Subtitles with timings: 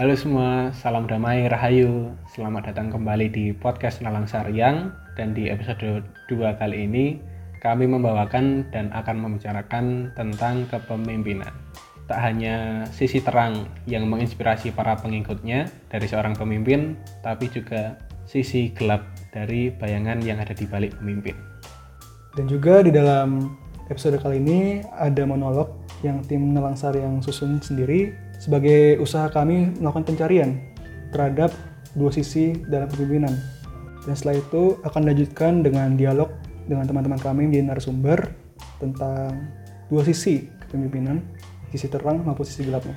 [0.00, 2.16] Halo semua, salam damai, rahayu.
[2.32, 7.20] Selamat datang kembali di podcast Nalang Saryang dan di episode 2 kali ini
[7.60, 11.52] kami membawakan dan akan membicarakan tentang kepemimpinan.
[12.08, 19.04] Tak hanya sisi terang yang menginspirasi para pengikutnya dari seorang pemimpin, tapi juga sisi gelap
[19.36, 21.36] dari bayangan yang ada di balik pemimpin.
[22.40, 23.52] Dan juga di dalam
[23.92, 30.08] episode kali ini ada monolog yang tim Nalang Saryang susun sendiri sebagai usaha kami melakukan
[30.08, 30.56] pencarian
[31.12, 31.52] terhadap
[31.92, 33.36] dua sisi dalam kepemimpinan.
[34.08, 36.32] Dan setelah itu akan dilanjutkan dengan dialog
[36.64, 38.32] dengan teman-teman kami di narasumber
[38.80, 39.36] tentang
[39.92, 41.20] dua sisi kepemimpinan,
[41.68, 42.96] sisi terang maupun sisi gelapnya.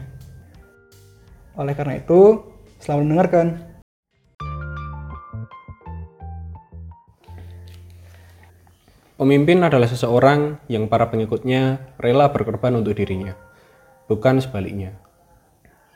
[1.59, 2.39] Oleh karena itu,
[2.79, 3.47] selamat mendengarkan.
[9.19, 13.37] Pemimpin adalah seseorang yang para pengikutnya rela berkorban untuk dirinya,
[14.09, 15.02] bukan sebaliknya.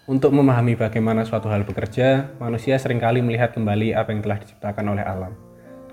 [0.07, 4.95] Untuk memahami bagaimana suatu hal bekerja, manusia sering kali melihat kembali apa yang telah diciptakan
[4.95, 5.35] oleh alam.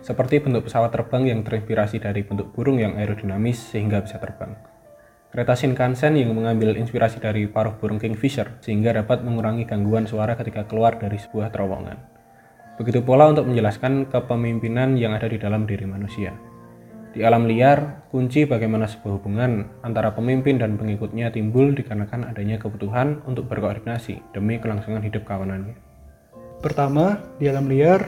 [0.07, 4.55] Seperti bentuk pesawat terbang yang terinspirasi dari bentuk burung yang aerodinamis sehingga bisa terbang.
[5.35, 10.63] Kereta Shinkansen yang mengambil inspirasi dari paruh burung kingfisher sehingga dapat mengurangi gangguan suara ketika
[10.71, 11.99] keluar dari sebuah terowongan.
[12.79, 16.54] Begitu pula untuk menjelaskan kepemimpinan yang ada di dalam diri manusia.
[17.15, 23.23] Di alam liar, kunci bagaimana sebuah hubungan antara pemimpin dan pengikutnya timbul dikarenakan adanya kebutuhan
[23.23, 25.79] untuk berkoordinasi demi kelangsungan hidup kawanannya.
[26.59, 28.03] Pertama, di alam liar,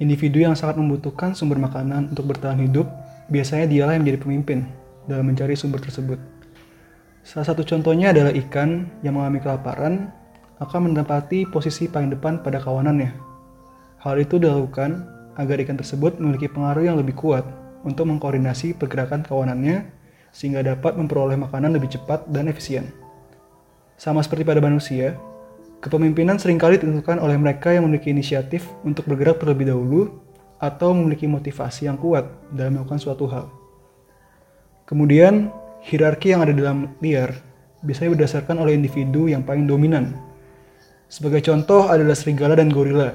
[0.00, 2.88] individu yang sangat membutuhkan sumber makanan untuk bertahan hidup,
[3.28, 4.58] biasanya dialah yang menjadi pemimpin
[5.04, 6.16] dalam mencari sumber tersebut.
[7.28, 10.08] Salah satu contohnya adalah ikan yang mengalami kelaparan
[10.64, 13.12] akan mendapati posisi paling depan pada kawanannya.
[14.00, 15.04] Hal itu dilakukan
[15.36, 17.44] agar ikan tersebut memiliki pengaruh yang lebih kuat
[17.86, 19.86] untuk mengkoordinasi pergerakan kawanannya
[20.34, 22.90] sehingga dapat memperoleh makanan lebih cepat dan efisien.
[23.96, 25.16] Sama seperti pada manusia,
[25.80, 30.12] kepemimpinan sering kali ditentukan oleh mereka yang memiliki inisiatif untuk bergerak terlebih dahulu
[30.60, 33.48] atau memiliki motivasi yang kuat dalam melakukan suatu hal.
[34.84, 35.48] Kemudian,
[35.86, 37.32] hierarki yang ada dalam liar
[37.86, 40.16] biasanya berdasarkan oleh individu yang paling dominan.
[41.06, 43.14] Sebagai contoh adalah serigala dan gorila,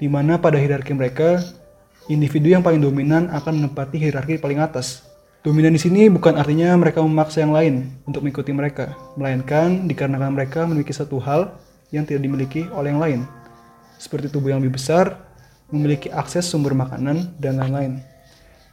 [0.00, 1.38] di mana pada hierarki mereka
[2.06, 5.06] individu yang paling dominan akan menempati hierarki paling atas.
[5.46, 10.66] Dominan di sini bukan artinya mereka memaksa yang lain untuk mengikuti mereka, melainkan dikarenakan mereka
[10.66, 11.54] memiliki satu hal
[11.94, 13.20] yang tidak dimiliki oleh yang lain,
[13.94, 15.22] seperti tubuh yang lebih besar,
[15.70, 18.02] memiliki akses sumber makanan, dan lain-lain.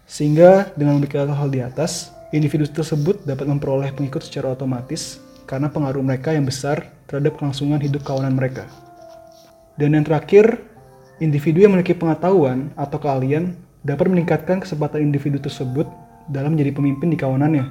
[0.10, 6.02] Sehingga dengan memiliki hal-hal di atas, individu tersebut dapat memperoleh pengikut secara otomatis karena pengaruh
[6.02, 8.66] mereka yang besar terhadap kelangsungan hidup kawanan mereka.
[9.78, 10.73] Dan yang terakhir,
[11.24, 15.88] Individu yang memiliki pengetahuan atau keahlian dapat meningkatkan kesempatan individu tersebut
[16.28, 17.64] dalam menjadi pemimpin di kawanannya.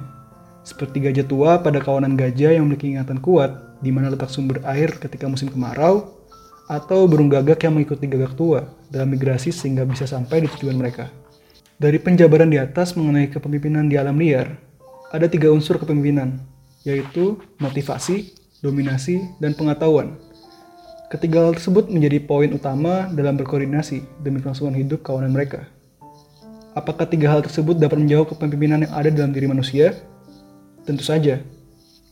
[0.65, 4.97] Seperti gajah tua pada kawanan gajah yang memiliki ingatan kuat di mana letak sumber air
[4.97, 6.17] ketika musim kemarau,
[6.65, 11.13] atau burung gagak yang mengikuti gagak tua dalam migrasi sehingga bisa sampai di tujuan mereka.
[11.77, 14.57] Dari penjabaran di atas mengenai kepemimpinan di alam liar,
[15.13, 16.41] ada tiga unsur kepemimpinan,
[16.87, 18.33] yaitu motivasi,
[18.65, 20.17] dominasi, dan pengetahuan.
[21.13, 25.69] Ketiga hal tersebut menjadi poin utama dalam berkoordinasi demi kelangsungan hidup kawanan mereka.
[26.73, 29.93] Apakah tiga hal tersebut dapat menjawab kepemimpinan yang ada dalam diri manusia?
[30.89, 31.37] Tentu saja.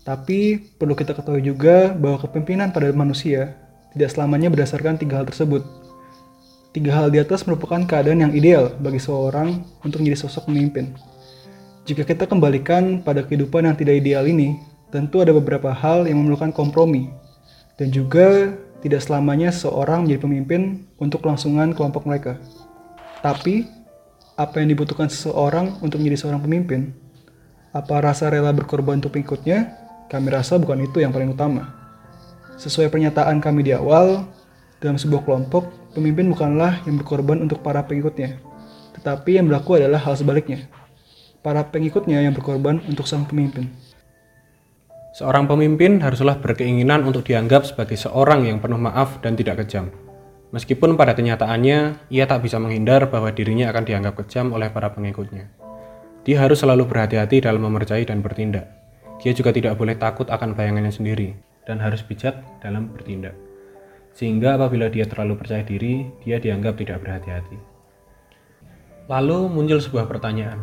[0.05, 3.57] Tapi perlu kita ketahui juga bahwa kepemimpinan pada manusia
[3.97, 5.65] tidak selamanya berdasarkan tiga hal tersebut.
[6.69, 10.93] Tiga hal di atas merupakan keadaan yang ideal bagi seorang untuk menjadi sosok pemimpin.
[11.89, 14.61] Jika kita kembalikan pada kehidupan yang tidak ideal ini,
[14.93, 17.09] tentu ada beberapa hal yang memerlukan kompromi
[17.81, 20.61] dan juga tidak selamanya seorang menjadi pemimpin
[20.97, 22.41] untuk kelangsungan kelompok mereka.
[23.21, 23.69] Tapi,
[24.33, 26.93] apa yang dibutuhkan seseorang untuk menjadi seorang pemimpin?
[27.71, 29.77] Apa rasa rela berkorban untuk pengikutnya?
[30.09, 31.71] Kami rasa bukan itu yang paling utama.
[32.59, 34.27] Sesuai pernyataan kami di awal,
[34.81, 38.41] dalam sebuah kelompok, pemimpin bukanlah yang berkorban untuk para pengikutnya,
[38.97, 40.65] tetapi yang berlaku adalah hal sebaliknya.
[41.45, 43.69] Para pengikutnya yang berkorban untuk sang pemimpin.
[45.11, 49.91] Seorang pemimpin haruslah berkeinginan untuk dianggap sebagai seorang yang penuh maaf dan tidak kejam.
[50.55, 55.51] Meskipun pada kenyataannya, ia tak bisa menghindar bahwa dirinya akan dianggap kejam oleh para pengikutnya.
[56.23, 58.71] Dia harus selalu berhati-hati dalam memercayai dan bertindak.
[59.19, 61.35] Dia juga tidak boleh takut akan bayangannya sendiri,
[61.67, 63.35] dan harus bijak dalam bertindak.
[64.15, 67.59] Sehingga apabila dia terlalu percaya diri, dia dianggap tidak berhati-hati.
[69.11, 70.59] Lalu muncul sebuah pertanyaan,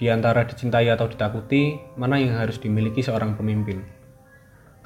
[0.00, 3.84] di antara dicintai atau ditakuti, mana yang harus dimiliki seorang pemimpin?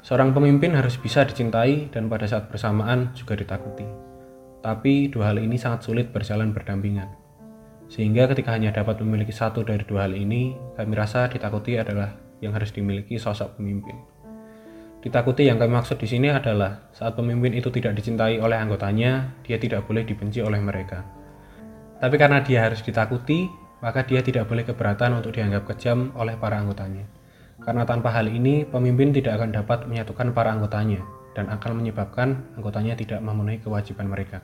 [0.03, 3.87] Seorang pemimpin harus bisa dicintai dan pada saat bersamaan juga ditakuti.
[4.59, 7.07] Tapi dua hal ini sangat sulit berjalan berdampingan.
[7.87, 12.11] Sehingga ketika hanya dapat memiliki satu dari dua hal ini, kami rasa ditakuti adalah
[12.43, 13.95] yang harus dimiliki sosok pemimpin.
[14.99, 19.55] Ditakuti yang kami maksud di sini adalah saat pemimpin itu tidak dicintai oleh anggotanya, dia
[19.55, 21.07] tidak boleh dibenci oleh mereka.
[22.03, 26.57] Tapi karena dia harus ditakuti, maka dia tidak boleh keberatan untuk dianggap kejam oleh para
[26.57, 27.05] anggotanya.
[27.61, 31.05] Karena tanpa hal ini, pemimpin tidak akan dapat menyatukan para anggotanya
[31.37, 34.41] dan akan menyebabkan anggotanya tidak memenuhi kewajiban mereka.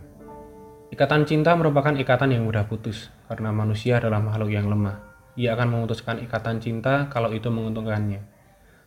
[0.93, 5.01] Ikatan cinta merupakan ikatan yang mudah putus, karena manusia adalah makhluk yang lemah.
[5.33, 8.21] Ia akan memutuskan ikatan cinta kalau itu menguntungkannya.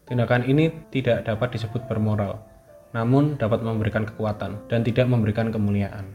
[0.07, 2.45] Tindakan ini tidak dapat disebut bermoral,
[2.95, 6.15] namun dapat memberikan kekuatan dan tidak memberikan kemuliaan.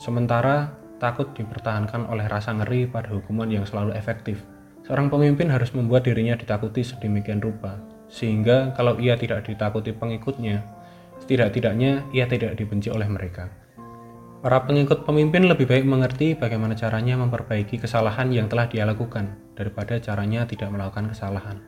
[0.00, 4.44] Sementara takut dipertahankan oleh rasa ngeri pada hukuman yang selalu efektif.
[4.84, 7.80] Seorang pemimpin harus membuat dirinya ditakuti sedemikian rupa,
[8.12, 10.60] sehingga kalau ia tidak ditakuti pengikutnya,
[11.24, 13.48] setidak-tidaknya ia tidak dibenci oleh mereka.
[14.40, 20.00] Para pengikut pemimpin lebih baik mengerti bagaimana caranya memperbaiki kesalahan yang telah dia lakukan daripada
[20.00, 21.60] caranya tidak melakukan kesalahan.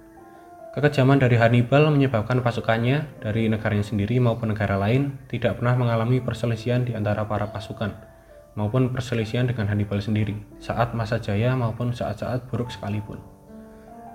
[0.73, 6.81] Kekejaman dari Hannibal menyebabkan pasukannya dari negaranya sendiri maupun negara lain tidak pernah mengalami perselisihan
[6.81, 8.12] di antara para pasukan
[8.55, 13.21] maupun perselisihan dengan Hannibal sendiri saat masa jaya maupun saat-saat buruk sekalipun.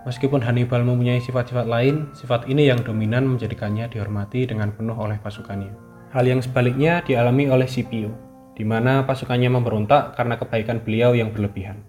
[0.07, 5.75] Meskipun Hannibal mempunyai sifat-sifat lain, sifat ini yang dominan menjadikannya dihormati dengan penuh oleh pasukannya.
[6.15, 8.15] Hal yang sebaliknya dialami oleh Scipio,
[8.55, 11.83] di mana pasukannya memberontak karena kebaikan beliau yang berlebihan.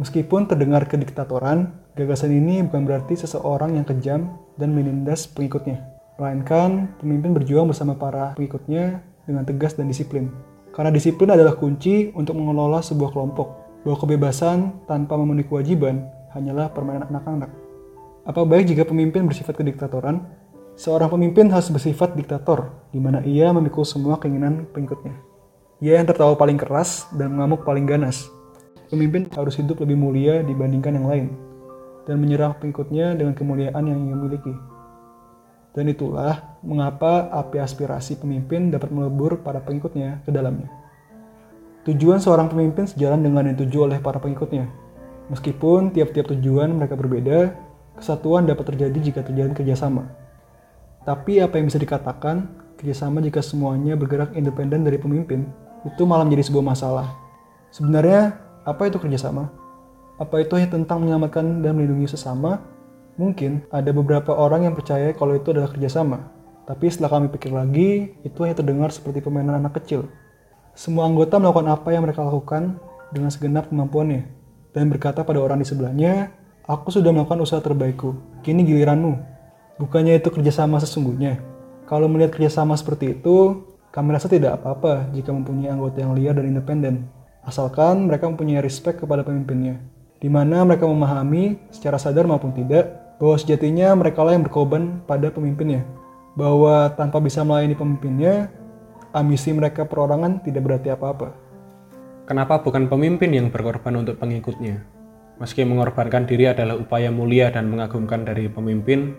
[0.00, 5.84] Meskipun terdengar kediktatoran, gagasan ini bukan berarti seseorang yang kejam dan menindas pengikutnya.
[6.18, 10.32] Melainkan, pemimpin berjuang bersama para pengikutnya dengan tegas dan disiplin.
[10.74, 13.48] Karena disiplin adalah kunci untuk mengelola sebuah kelompok.
[13.86, 16.02] Bahwa kebebasan tanpa memenuhi kewajiban
[16.34, 17.50] hanyalah permainan anak-anak.
[18.26, 20.24] Apa baik jika pemimpin bersifat kediktatoran?
[20.74, 25.14] Seorang pemimpin harus bersifat diktator, di mana ia memikul semua keinginan pengikutnya.
[25.78, 28.26] Ia yang tertawa paling keras dan mengamuk paling ganas,
[28.94, 31.26] Pemimpin harus hidup lebih mulia dibandingkan yang lain
[32.04, 34.54] dan menyerang pengikutnya dengan kemuliaan yang ia miliki.
[35.74, 40.70] Dan itulah mengapa api aspirasi pemimpin dapat melebur para pengikutnya ke dalamnya.
[41.84, 44.70] Tujuan seorang pemimpin sejalan dengan yang dituju oleh para pengikutnya.
[45.28, 47.52] Meskipun tiap-tiap tujuan mereka berbeda,
[47.98, 50.08] kesatuan dapat terjadi jika terjadi kerjasama.
[51.04, 52.48] Tapi apa yang bisa dikatakan,
[52.80, 55.44] kerjasama jika semuanya bergerak independen dari pemimpin,
[55.84, 57.12] itu malah menjadi sebuah masalah.
[57.68, 59.52] Sebenarnya apa itu kerjasama?
[60.16, 62.62] Apa itu hanya tentang menyelamatkan dan melindungi sesama?
[63.14, 66.30] Mungkin ada beberapa orang yang percaya kalau itu adalah kerjasama.
[66.64, 70.08] Tapi setelah kami pikir lagi, itu hanya terdengar seperti permainan anak kecil.
[70.74, 72.80] Semua anggota melakukan apa yang mereka lakukan
[73.14, 74.26] dengan segenap kemampuannya.
[74.74, 76.34] Dan berkata pada orang di sebelahnya,
[76.64, 79.20] Aku sudah melakukan usaha terbaikku, kini giliranmu.
[79.76, 81.36] Bukannya itu kerjasama sesungguhnya.
[81.84, 86.48] Kalau melihat kerjasama seperti itu, kami rasa tidak apa-apa jika mempunyai anggota yang liar dan
[86.48, 87.12] independen
[87.44, 89.76] asalkan mereka mempunyai respect kepada pemimpinnya,
[90.16, 95.32] di mana mereka memahami secara sadar maupun tidak bahwa sejatinya mereka lah yang berkorban pada
[95.32, 95.80] pemimpinnya,
[96.36, 98.52] bahwa tanpa bisa melayani pemimpinnya,
[99.16, 101.32] ambisi mereka perorangan tidak berarti apa-apa.
[102.28, 104.84] Kenapa bukan pemimpin yang berkorban untuk pengikutnya?
[105.40, 109.16] Meski mengorbankan diri adalah upaya mulia dan mengagumkan dari pemimpin,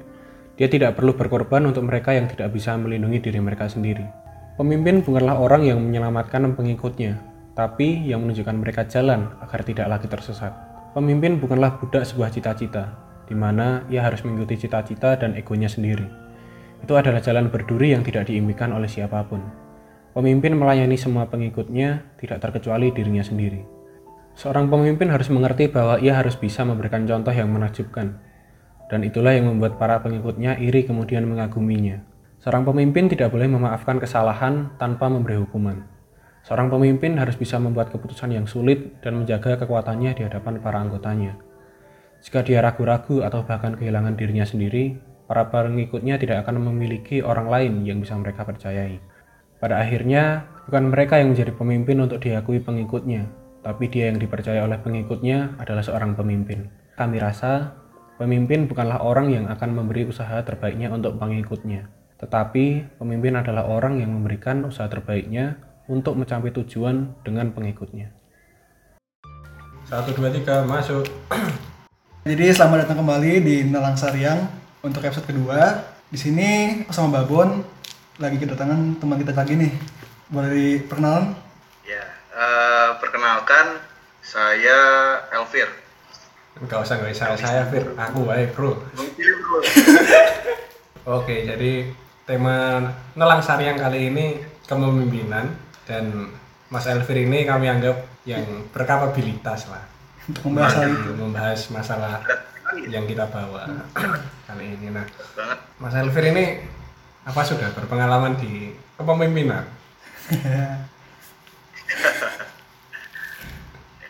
[0.54, 4.06] dia tidak perlu berkorban untuk mereka yang tidak bisa melindungi diri mereka sendiri.
[4.54, 7.18] Pemimpin bukanlah orang yang menyelamatkan pengikutnya,
[7.57, 10.54] tapi yang menunjukkan mereka jalan agar tidak lagi tersesat.
[10.94, 16.06] Pemimpin bukanlah budak sebuah cita-cita, di mana ia harus mengikuti cita-cita dan egonya sendiri.
[16.81, 19.42] Itu adalah jalan berduri yang tidak diimpikan oleh siapa pun.
[20.16, 23.66] Pemimpin melayani semua pengikutnya, tidak terkecuali dirinya sendiri.
[24.35, 28.19] Seorang pemimpin harus mengerti bahwa ia harus bisa memberikan contoh yang menakjubkan,
[28.88, 32.04] dan itulah yang membuat para pengikutnya iri kemudian mengaguminya.
[32.44, 35.81] Seorang pemimpin tidak boleh memaafkan kesalahan tanpa memberi hukuman.
[36.45, 41.42] Seorang pemimpin harus bisa membuat keputusan yang sulit dan menjaga kekuatannya di hadapan para anggotanya.
[42.26, 44.98] Jika dia ragu-ragu atau bahkan kehilangan dirinya sendiri,
[45.30, 48.98] para pengikutnya tidak akan memiliki orang lain yang bisa mereka percayai.
[49.62, 53.30] Pada akhirnya, bukan mereka yang menjadi pemimpin untuk diakui pengikutnya,
[53.62, 56.66] tapi dia yang dipercaya oleh pengikutnya adalah seorang pemimpin.
[56.98, 57.78] Kami rasa,
[58.18, 64.10] pemimpin bukanlah orang yang akan memberi usaha terbaiknya untuk pengikutnya, tetapi pemimpin adalah orang yang
[64.10, 68.10] memberikan usaha terbaiknya untuk mencapai tujuan dengan pengikutnya.
[69.86, 71.06] Satu dua tiga masuk.
[72.26, 74.50] Jadi selamat datang kembali di Nelang Sariang
[74.82, 75.78] untuk episode kedua.
[76.10, 77.62] Di sini aku sama Babon
[78.18, 79.70] lagi kedatangan teman kita lagi nih.
[80.34, 81.38] Boleh diperkenalan?
[81.86, 82.02] Ya,
[82.34, 83.78] uh, perkenalkan
[84.26, 84.78] saya
[85.38, 85.70] Elvir.
[86.58, 88.74] Enggak usah enggak usah saya Fir, aku baik bro.
[91.22, 91.94] Oke, jadi
[92.26, 95.54] tema Nelang Sariang kali ini kepemimpinan
[95.86, 96.34] dan
[96.74, 99.94] Mas Elvir ini kami anggap yang berkapabilitas lah
[100.26, 102.14] untuk membahas hal itu membahas masalah
[102.90, 103.70] yang kita bawa
[104.46, 105.06] kali ini nah
[105.78, 106.46] Mas Elvir ini
[107.26, 108.70] Apa sudah berpengalaman di
[109.02, 109.66] kepemimpinan?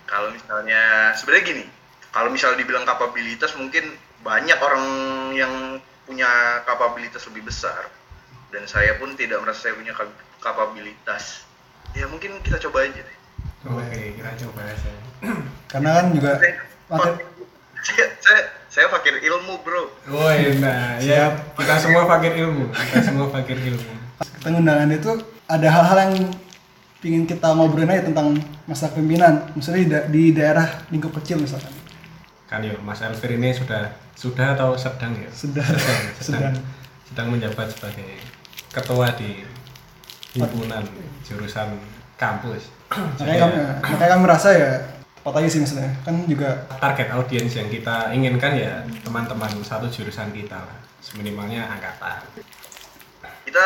[0.06, 1.66] Kalau misalnya sebenarnya gini,
[2.12, 4.84] kalau misalnya dibilang kapabilitas mungkin banyak orang
[5.32, 5.54] yang
[6.06, 6.28] punya
[6.64, 7.90] kapabilitas lebih besar
[8.54, 11.44] dan saya pun tidak merasa saya punya kap- kapabilitas.
[11.98, 13.18] Ya mungkin kita coba aja deh.
[13.66, 14.92] Oke, kita coba aja.
[15.72, 16.54] Karena kan juga Saya,
[16.86, 17.24] materi,
[17.82, 19.90] saya, saya, saya fakir ilmu bro.
[20.08, 23.94] Woi, nah ya kita semua fakir ilmu, kita semua fakir ilmu.
[24.22, 25.12] kita undangan itu
[25.46, 26.14] ada hal-hal yang
[27.02, 28.34] ingin kita ngobrolin aja tentang
[28.66, 31.70] masa kepemimpinan, misalnya di, da- di daerah lingkup kecil misalkan.
[32.46, 35.30] Kan yuk, Mas Elvir ini sudah sudah atau sedang ya?
[35.30, 36.56] Sudah, sedang, sedang.
[37.06, 38.18] sedang menjabat sebagai
[38.70, 39.42] ketua di
[40.34, 40.82] himpunan
[41.26, 41.78] jurusan
[42.18, 42.75] kampus.
[42.90, 44.72] Makanya kami, makanya kami merasa ya
[45.16, 50.30] tepat aja sih misalnya, kan juga target audiens yang kita inginkan ya teman-teman satu jurusan
[50.30, 52.22] kita lah seminimalnya angkatan
[53.42, 53.66] Kita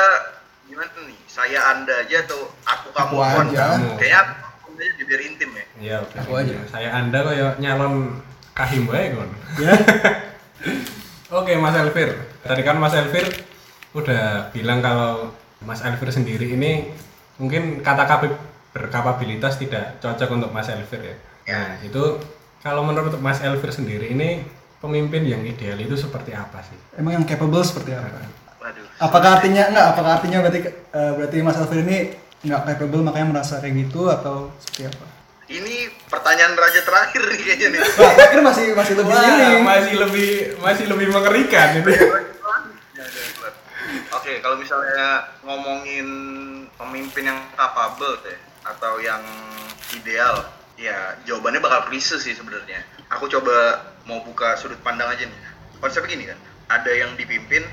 [0.65, 1.19] gimana nih?
[1.25, 3.11] Saya anda aja atau aku kamu?
[3.11, 3.47] Aku Wan?
[3.51, 3.75] aja.
[3.95, 4.19] Kayaknya
[4.55, 5.65] aku aja biar intim ya.
[5.79, 6.55] ya Aku aja.
[6.67, 8.23] saya anda kok ya nyalon
[8.55, 9.71] kahim bae kon ya
[11.39, 12.11] oke Mas Elvir
[12.43, 13.23] tadi kan Mas Elvir
[13.95, 15.31] udah bilang kalau
[15.63, 16.91] Mas Elvir sendiri ini
[17.35, 18.35] mungkin kata kapib
[18.79, 21.15] berkapabilitas tidak cocok untuk Mas Elvir ya
[21.51, 22.23] nah itu
[22.63, 24.47] kalau menurut Mas Elvir sendiri ini
[24.79, 28.23] pemimpin yang ideal itu seperti apa sih emang yang capable seperti apa?
[28.59, 28.83] Waduh.
[28.99, 29.85] Apakah artinya enggak?
[29.95, 32.11] Apakah artinya berarti eh, berarti Mas Alfred ini
[32.43, 35.05] nggak capable makanya merasa kayak gitu atau seperti apa?
[35.49, 35.75] Ini
[36.11, 37.81] pertanyaan raja terakhir nih kayaknya nih.
[37.97, 39.47] Wah, pikir masih masih lebih Wah, ini.
[39.65, 40.29] masih lebih
[40.61, 41.89] masih lebih mengerikan itu.
[44.13, 46.07] Oke, kalau misalnya ngomongin
[46.77, 48.37] pemimpin yang capable deh
[48.75, 49.21] atau yang
[49.97, 50.45] ideal,
[50.77, 52.85] ya jawabannya bakal klise sih sebenarnya.
[53.17, 55.39] Aku coba mau buka sudut pandang aja nih.
[55.79, 57.65] Konsepnya gini kan, ada yang dipimpin,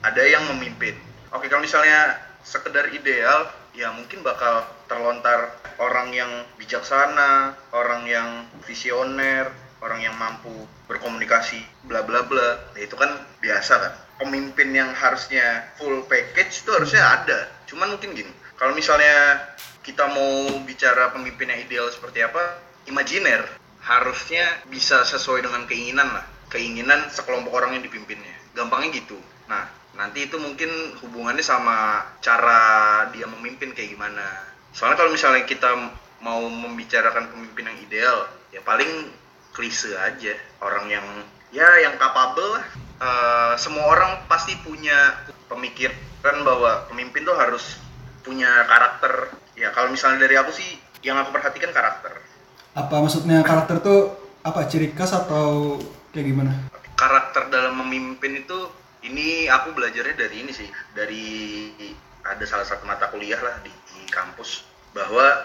[0.00, 0.96] ada yang memimpin.
[1.34, 2.16] Oke, kalau misalnya
[2.46, 5.50] sekedar ideal, ya mungkin bakal terlontar
[5.82, 9.50] orang yang bijaksana, orang yang visioner,
[9.82, 10.52] orang yang mampu
[10.86, 12.72] berkomunikasi, bla bla bla.
[12.72, 13.10] Nah, itu kan
[13.42, 13.92] biasa kan.
[14.14, 17.50] Pemimpin yang harusnya full package itu harusnya ada.
[17.66, 19.42] Cuman mungkin gini, kalau misalnya
[19.84, 22.56] kita mau bicara pemimpin yang ideal seperti apa,
[22.88, 23.44] imajiner
[23.84, 26.24] harusnya bisa sesuai dengan keinginan lah.
[26.48, 28.32] Keinginan sekelompok orang yang dipimpinnya.
[28.56, 29.20] Gampangnya gitu.
[29.44, 32.60] Nah, nanti itu mungkin hubungannya sama cara
[33.12, 34.24] dia memimpin kayak gimana.
[34.72, 35.70] Soalnya kalau misalnya kita
[36.24, 38.16] mau membicarakan pemimpin yang ideal,
[38.56, 39.12] ya paling
[39.52, 40.32] klise aja.
[40.64, 41.04] Orang yang
[41.52, 42.66] ya yang capable lah.
[43.04, 45.12] Eh, semua orang pasti punya
[45.52, 47.76] pemikiran bahwa pemimpin tuh harus
[48.24, 49.43] punya karakter.
[49.54, 52.18] Ya kalau misalnya dari aku sih yang aku perhatikan karakter.
[52.74, 55.78] Apa maksudnya karakter tuh apa ciri khas atau
[56.10, 56.52] kayak gimana?
[56.94, 58.58] karakter dalam memimpin itu
[59.04, 61.26] ini aku belajarnya dari ini sih dari
[62.24, 64.64] ada salah satu mata kuliah lah di, di kampus
[64.96, 65.44] bahwa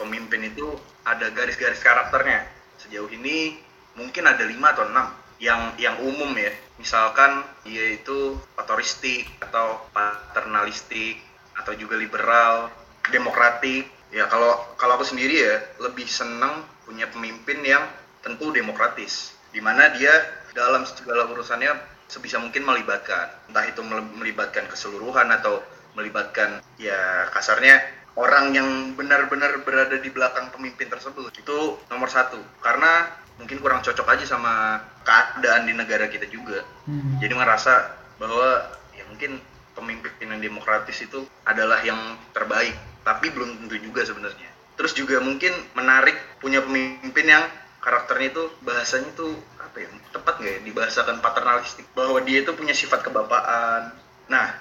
[0.00, 0.74] pemimpin itu
[1.06, 2.42] ada garis-garis karakternya
[2.82, 3.60] sejauh ini
[3.94, 5.06] mungkin ada lima atau enam
[5.38, 11.20] yang yang umum ya misalkan dia itu otoristik atau paternalistik
[11.56, 12.72] atau juga liberal
[13.10, 13.88] demokratik.
[14.14, 17.82] Ya kalau kalau aku sendiri ya lebih senang punya pemimpin yang
[18.22, 20.12] tentu demokratis di mana dia
[20.54, 21.74] dalam segala urusannya
[22.06, 23.50] sebisa mungkin melibatkan.
[23.50, 25.60] Entah itu mel- melibatkan keseluruhan atau
[25.98, 27.82] melibatkan ya kasarnya
[28.16, 31.34] orang yang benar-benar berada di belakang pemimpin tersebut.
[31.36, 32.38] Itu nomor satu.
[32.62, 36.64] Karena mungkin kurang cocok aja sama keadaan di negara kita juga.
[36.88, 37.18] Hmm.
[37.18, 38.62] jadi merasa bahwa
[38.94, 39.42] ya mungkin
[39.76, 41.98] pemimpin yang demokratis itu adalah yang
[42.32, 42.72] terbaik
[43.06, 44.50] tapi belum tentu juga sebenarnya.
[44.74, 47.46] Terus juga mungkin menarik punya pemimpin yang
[47.78, 49.30] karakternya itu bahasanya tuh
[49.62, 51.86] apa ya tepat nggak ya dibahasakan paternalistik?
[51.94, 53.94] Bahwa dia itu punya sifat kebapaan.
[54.26, 54.58] Nah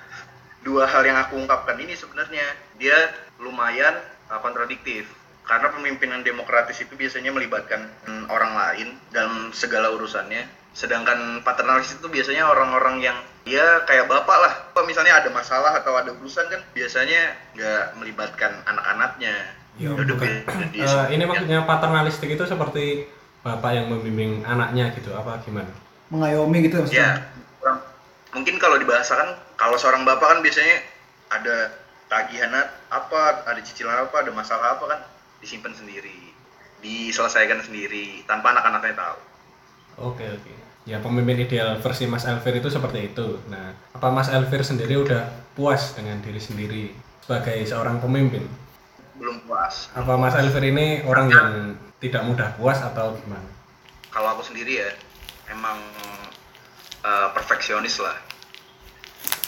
[0.61, 2.45] dua hal yang aku ungkapkan ini sebenarnya
[2.77, 2.95] dia
[3.41, 3.97] lumayan
[4.29, 5.09] uh, kontradiktif.
[5.45, 12.11] Karena pemimpinan demokratis itu biasanya melibatkan mm, orang lain dalam segala urusannya sedangkan paternalistik itu
[12.11, 13.17] biasanya orang-orang yang
[13.47, 17.21] ya kayak bapak lah Apa misalnya ada masalah atau ada urusan kan biasanya
[17.55, 20.23] nggak melibatkan anak-anaknya Ya, Udah bukan.
[20.23, 21.11] beda dia Eh, sendiri.
[21.11, 25.67] ini maksudnya paternalistik itu seperti bapak yang membimbing anaknya gitu apa gimana?
[26.07, 27.11] Mengayomi gitu Ya, maksudnya.
[27.57, 27.79] kurang.
[28.31, 30.79] mungkin kalau dibahasakan, kalau seorang bapak kan biasanya
[31.27, 31.75] ada
[32.07, 32.55] tagihan
[32.87, 34.99] apa, ada cicilan apa, ada masalah apa kan
[35.39, 36.31] disimpan sendiri,
[36.79, 39.19] diselesaikan sendiri tanpa anak-anaknya tahu.
[40.05, 40.53] Oke oke.
[40.85, 43.41] Ya pemimpin ideal versi Mas Elvir itu seperti itu.
[43.49, 45.25] Nah, apa Mas Elvir sendiri udah
[45.57, 46.83] puas dengan diri sendiri
[47.25, 48.45] sebagai seorang pemimpin?
[49.17, 49.89] Belum puas.
[49.97, 51.49] Apa Mas Elvir ini orang yang
[51.97, 53.49] tidak mudah puas atau gimana?
[54.13, 54.89] Kalau aku sendiri ya,
[55.49, 55.81] emang
[57.01, 58.17] eh, perfeksionis lah.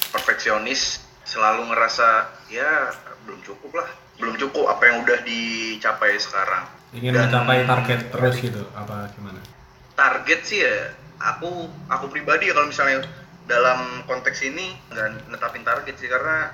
[0.08, 2.08] perfeksionis selalu ngerasa
[2.48, 2.90] ya
[3.28, 6.64] belum cukup lah belum cukup apa yang udah dicapai sekarang
[6.96, 9.38] ingin Dan- mencapai target terus gitu apa gimana
[9.94, 13.06] target sih ya aku aku pribadi ya kalau misalnya
[13.48, 16.52] dalam konteks ini nggak netapin target sih karena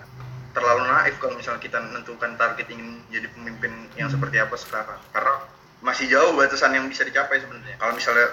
[0.54, 5.02] terlalu naif kalau misalnya kita menentukan target ingin jadi pemimpin yang seperti apa sekarang.
[5.10, 5.34] Karena
[5.82, 7.76] masih jauh batasan yang bisa dicapai sebenarnya.
[7.82, 8.28] Kalau misalnya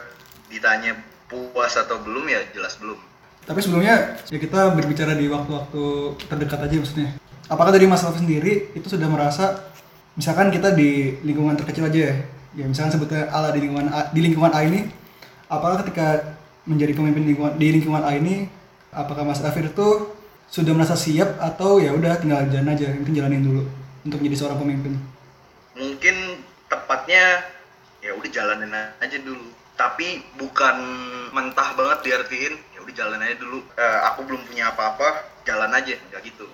[0.52, 0.92] ditanya
[1.26, 3.00] puas atau belum ya jelas belum.
[3.48, 5.82] Tapi sebelumnya ya kita berbicara di waktu-waktu
[6.28, 7.10] terdekat aja maksudnya.
[7.50, 9.72] Apakah dari Mas Alfi sendiri itu sudah merasa
[10.14, 12.14] misalkan kita di lingkungan terkecil aja ya,
[12.54, 14.86] ya misalkan sebutnya ala di lingkungan A, di lingkungan A ini,
[15.50, 18.46] apakah ketika menjadi pemimpin lingkungan di lingkungan A ini,
[18.94, 20.14] apakah Mas Alfi itu
[20.46, 23.62] sudah merasa siap atau ya udah tinggal jalan aja, penting jalanin dulu
[24.06, 24.94] untuk menjadi seorang pemimpin.
[25.80, 27.40] mungkin tepatnya
[28.04, 29.48] ya udah jalanin aja dulu.
[29.80, 30.76] Tapi bukan
[31.32, 33.64] mentah banget diartiin ya udah jalan aja dulu.
[33.80, 36.46] Eh, aku belum punya apa-apa jalan aja nggak gitu.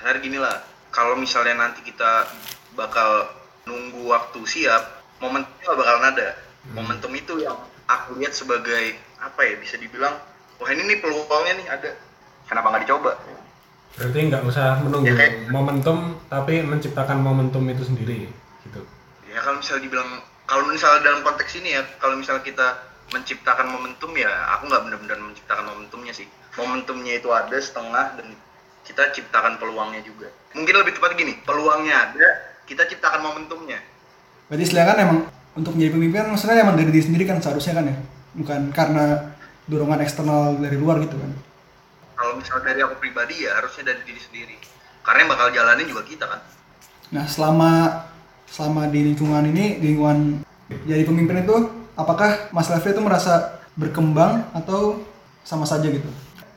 [0.00, 2.24] Karena gini lah kalau misalnya nanti kita
[2.72, 3.28] bakal
[3.68, 6.28] nunggu waktu siap momentumnya nggak bakalan ada
[6.72, 8.84] momentum itu yang aku lihat sebagai
[9.18, 10.14] apa ya bisa dibilang
[10.56, 11.90] wah ini nih peluangnya nih ada.
[12.44, 13.12] Kenapa nggak dicoba?
[13.96, 15.96] Berarti nggak usah menunggu Ya, kayak- momentum
[16.28, 18.28] tapi menciptakan momentum itu sendiri
[18.62, 18.80] gitu.
[19.26, 20.10] Ya kalau misalnya dibilang
[20.44, 22.66] kalau misalnya dalam konteks ini ya kalau misalnya kita
[23.08, 26.28] menciptakan momentum ya aku nggak benar-benar menciptakan momentumnya sih.
[26.54, 28.28] Momentumnya itu ada setengah dan
[28.84, 30.28] kita ciptakan peluangnya juga.
[30.52, 32.28] Mungkin lebih tepat gini peluangnya ada
[32.64, 33.80] kita ciptakan momentumnya.
[34.48, 35.18] Berarti istilahnya kan emang
[35.58, 37.96] untuk menjadi pemimpin maksudnya emang dari diri sendiri kan seharusnya kan ya,
[38.38, 39.34] bukan karena
[39.66, 41.30] dorongan eksternal dari luar gitu kan.
[42.14, 44.56] kalau misalnya dari aku pribadi ya harusnya dari diri sendiri
[45.02, 46.40] karena yang bakal jalanin juga kita kan
[47.08, 48.04] Nah, selama
[48.48, 50.44] selama di lingkungan ini, di lingkungan
[50.84, 51.56] jadi pemimpin itu,
[51.96, 55.00] apakah Mas Lafri itu merasa berkembang atau
[55.40, 56.08] sama saja gitu?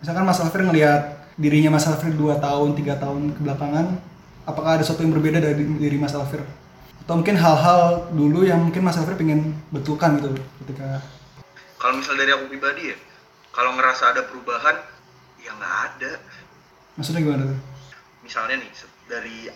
[0.04, 3.96] Misalkan Mas Lafri ngelihat dirinya Mas Lafri 2 tahun, tiga tahun kebelakangan,
[4.44, 6.44] apakah ada sesuatu yang berbeda dari diri Mas Lafri?
[7.02, 10.32] Atau mungkin hal-hal dulu yang mungkin Mas Lafri pengen betulkan gitu
[10.64, 11.02] ketika
[11.82, 12.98] kalau misal dari aku pribadi ya
[13.52, 14.78] kalau ngerasa ada perubahan
[15.42, 16.12] ya nggak ada
[16.94, 17.60] maksudnya gimana tuh?
[18.22, 18.72] misalnya nih
[19.10, 19.50] dari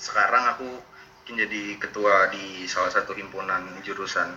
[0.00, 0.68] sekarang aku
[1.22, 4.32] mungkin jadi ketua di salah satu himpunan jurusan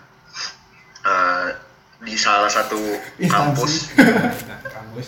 [1.08, 1.50] eh,
[2.04, 2.78] di salah satu
[3.16, 3.32] Instansi.
[3.32, 3.74] kampus
[4.76, 5.08] kampus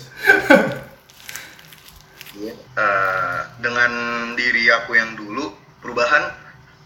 [2.77, 3.91] Eh, dengan
[4.37, 5.49] diri aku yang dulu
[5.81, 6.29] perubahan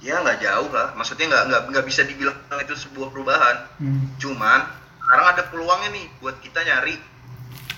[0.02, 0.92] ya nggak jauh lah.
[0.98, 3.58] Maksudnya nggak nggak nggak bisa dibilang itu sebuah perubahan.
[3.82, 4.14] Hmm.
[4.18, 4.66] cuman
[5.02, 6.96] sekarang ada peluangnya nih buat kita nyari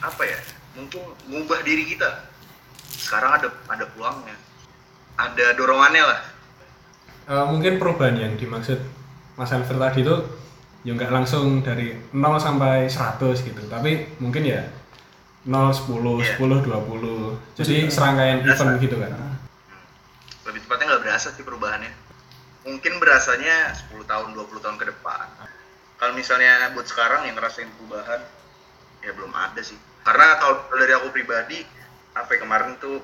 [0.03, 0.39] apa ya
[0.75, 2.23] mungkin ngubah diri kita.
[2.95, 4.35] Sekarang ada ada peluangnya.
[5.19, 6.19] Ada dorongannya lah.
[7.23, 8.79] Eh, mungkin perubahan yang dimaksud
[9.39, 10.15] Mas Elver tadi itu
[10.83, 13.61] ya nggak langsung dari 0 sampai 100 gitu.
[13.71, 14.67] Tapi mungkin ya
[15.47, 16.35] 0, 10, Iya.
[16.39, 19.11] 10, 20 jadi serangkaian event gitu kan.
[20.43, 22.02] Lebih tepatnya nggak berasa sih perubahannya
[22.63, 25.27] mungkin berasanya 10 tahun 20 tahun ke depan.
[25.99, 28.23] Kalau misalnya buat sekarang yang ngerasain perubahan
[29.03, 29.75] ya belum ada sih.
[30.03, 31.63] Karena kalau dari aku pribadi
[32.15, 32.99] apa ya, kemarin tuh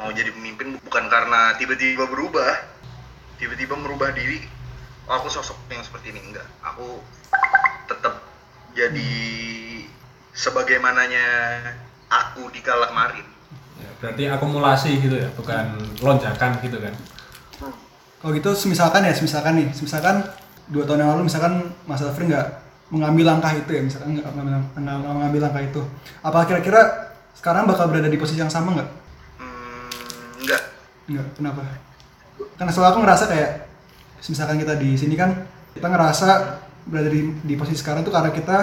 [0.00, 2.56] mau jadi pemimpin bukan karena tiba-tiba berubah
[3.36, 4.40] tiba-tiba merubah diri
[5.08, 6.20] oh, aku sosok yang seperti ini.
[6.32, 6.48] Enggak.
[6.64, 7.00] Aku
[7.88, 8.24] tetap
[8.76, 9.12] jadi
[10.36, 11.26] sebagaimananya
[12.08, 13.24] aku di kala kemarin.
[13.80, 16.92] Ya, berarti akumulasi gitu ya bukan lonjakan gitu kan
[18.20, 20.16] Kalau gitu misalkan ya, misalkan nih, misalkan
[20.68, 22.46] dua tahun yang lalu misalkan Mas Alfred nggak
[22.92, 25.82] mengambil langkah itu ya, misalkan nggak mengambil, nggak mengambil langkah itu.
[26.20, 26.80] Apa kira-kira
[27.32, 28.88] sekarang bakal berada di posisi yang sama nggak?
[29.40, 30.62] hmm, enggak
[31.08, 31.60] Nggak, kenapa?
[32.60, 33.50] Karena selalu aku ngerasa kayak,
[34.28, 36.28] misalkan kita di sini kan, kita ngerasa
[36.84, 38.58] berada di, di posisi sekarang tuh karena kita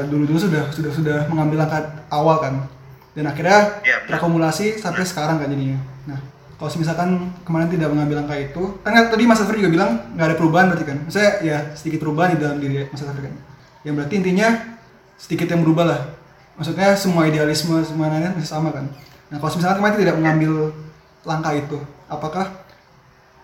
[0.00, 2.66] dulu-dulu sudah sudah sudah mengambil langkah awal kan,
[3.12, 4.08] dan akhirnya benar.
[4.08, 5.78] terakumulasi sampai sekarang kan jadinya.
[6.08, 6.18] Nah,
[6.64, 10.36] kalau misalkan kemarin tidak mengambil langkah itu, kan tadi Mas Alfred juga bilang nggak ada
[10.40, 10.98] perubahan berarti kan?
[11.04, 13.36] Maksudnya ya sedikit perubahan di dalam diri Mas Alfred kan?
[13.84, 14.48] Yang berarti intinya
[15.20, 16.00] sedikit yang berubah lah.
[16.56, 18.88] Maksudnya semua idealisme semuanya masih sama kan?
[19.28, 20.52] Nah kalau misalkan kemarin tidak mengambil
[21.28, 22.48] langkah itu, apakah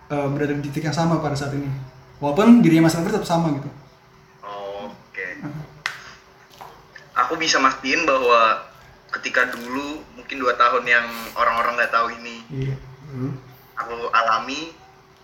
[0.09, 1.69] eh, berada di titik yang sama pada saat ini?
[2.25, 3.69] Walaupun dirinya Mas Alfred tetap sama gitu.
[4.89, 5.45] Oke.
[7.21, 8.65] Aku bisa mastiin bahwa
[9.13, 11.05] ketika dulu mungkin dua tahun yang
[11.37, 12.90] orang-orang nggak tahu ini Iya.
[13.11, 13.35] Hmm.
[13.75, 14.71] aku alami,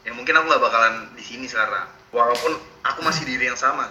[0.02, 1.86] ya mungkin aku nggak bakalan di sini sekarang.
[2.10, 3.86] Walaupun aku masih diri yang sama.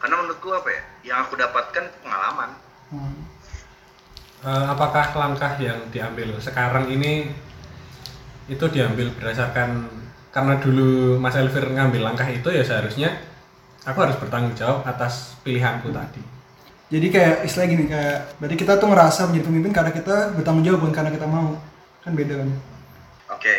[0.00, 2.50] Karena menurutku apa ya, yang aku dapatkan pengalaman.
[2.88, 3.30] Hmm.
[4.40, 7.28] Eh, apakah langkah yang diambil sekarang ini
[8.48, 9.84] itu diambil berdasarkan
[10.32, 13.20] karena dulu Mas Elvir ngambil langkah itu ya seharusnya
[13.84, 16.24] aku harus bertanggung jawab atas pilihanku tadi
[16.90, 20.78] Jadi kayak istilah gini kayak berarti kita tuh ngerasa menjadi pemimpin karena kita bertanggung jawab
[20.82, 21.54] bukan karena kita mau.
[22.02, 22.50] Kan beda kan.
[23.30, 23.54] Oke.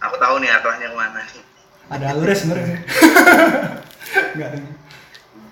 [0.00, 1.44] Aku tahu nih arahnya ke mana nih.
[1.90, 2.78] Ada alurnya sebenarnya.
[4.34, 4.58] Enggak ada.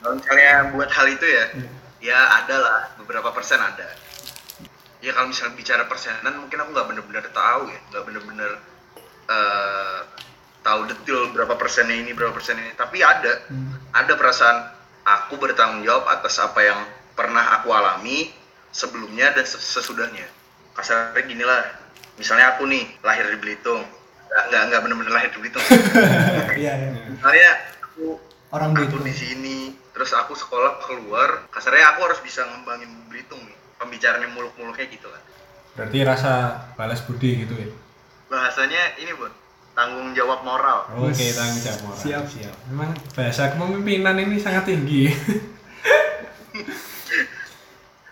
[0.02, 1.68] Kalau misalnya buat hal itu ya, Iya.
[2.02, 3.86] ya ada lah beberapa persen ada.
[4.98, 8.50] Ya kalau misalnya bicara persenan mungkin aku nggak bener-bener tahu ya, nggak bener-bener
[9.22, 9.98] eh,
[10.62, 12.74] tahu detail berapa persennya ini berapa persen ini.
[12.74, 13.78] Tapi ada, Hmm.
[13.94, 14.58] ada perasaan
[15.02, 16.80] aku bertanggung jawab atas apa yang
[17.14, 18.30] pernah aku alami
[18.70, 20.26] sebelumnya dan ses- sesudahnya.
[20.74, 21.62] Kasarnya gini lah,
[22.16, 23.82] misalnya aku nih lahir di Belitung,
[24.28, 25.64] nggak nggak bener-bener lahir di Belitung.
[26.52, 26.88] Iya, iya.
[27.08, 27.50] misalnya
[27.82, 28.20] aku
[28.52, 29.56] Orang aku di sini
[29.96, 35.22] terus aku sekolah keluar kasarnya aku harus bisa ngembangin Belitung nih pembicaranya muluk-muluknya gitu kan
[35.72, 36.32] Berarti rasa
[36.76, 37.72] balas budi gitu ya.
[38.28, 39.32] bahasanya ini bun
[39.72, 41.96] tanggung jawab moral Oke, Wes, tanggung jawab moral.
[41.96, 42.24] siap.
[42.28, 42.52] siap.
[42.68, 45.08] Memang bahasa kepemimpinan ini sangat tinggi.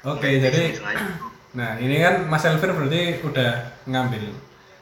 [0.00, 1.29] Oke, jadi Sengaja.
[1.50, 4.30] Nah ini kan Mas Elvir berarti udah ngambil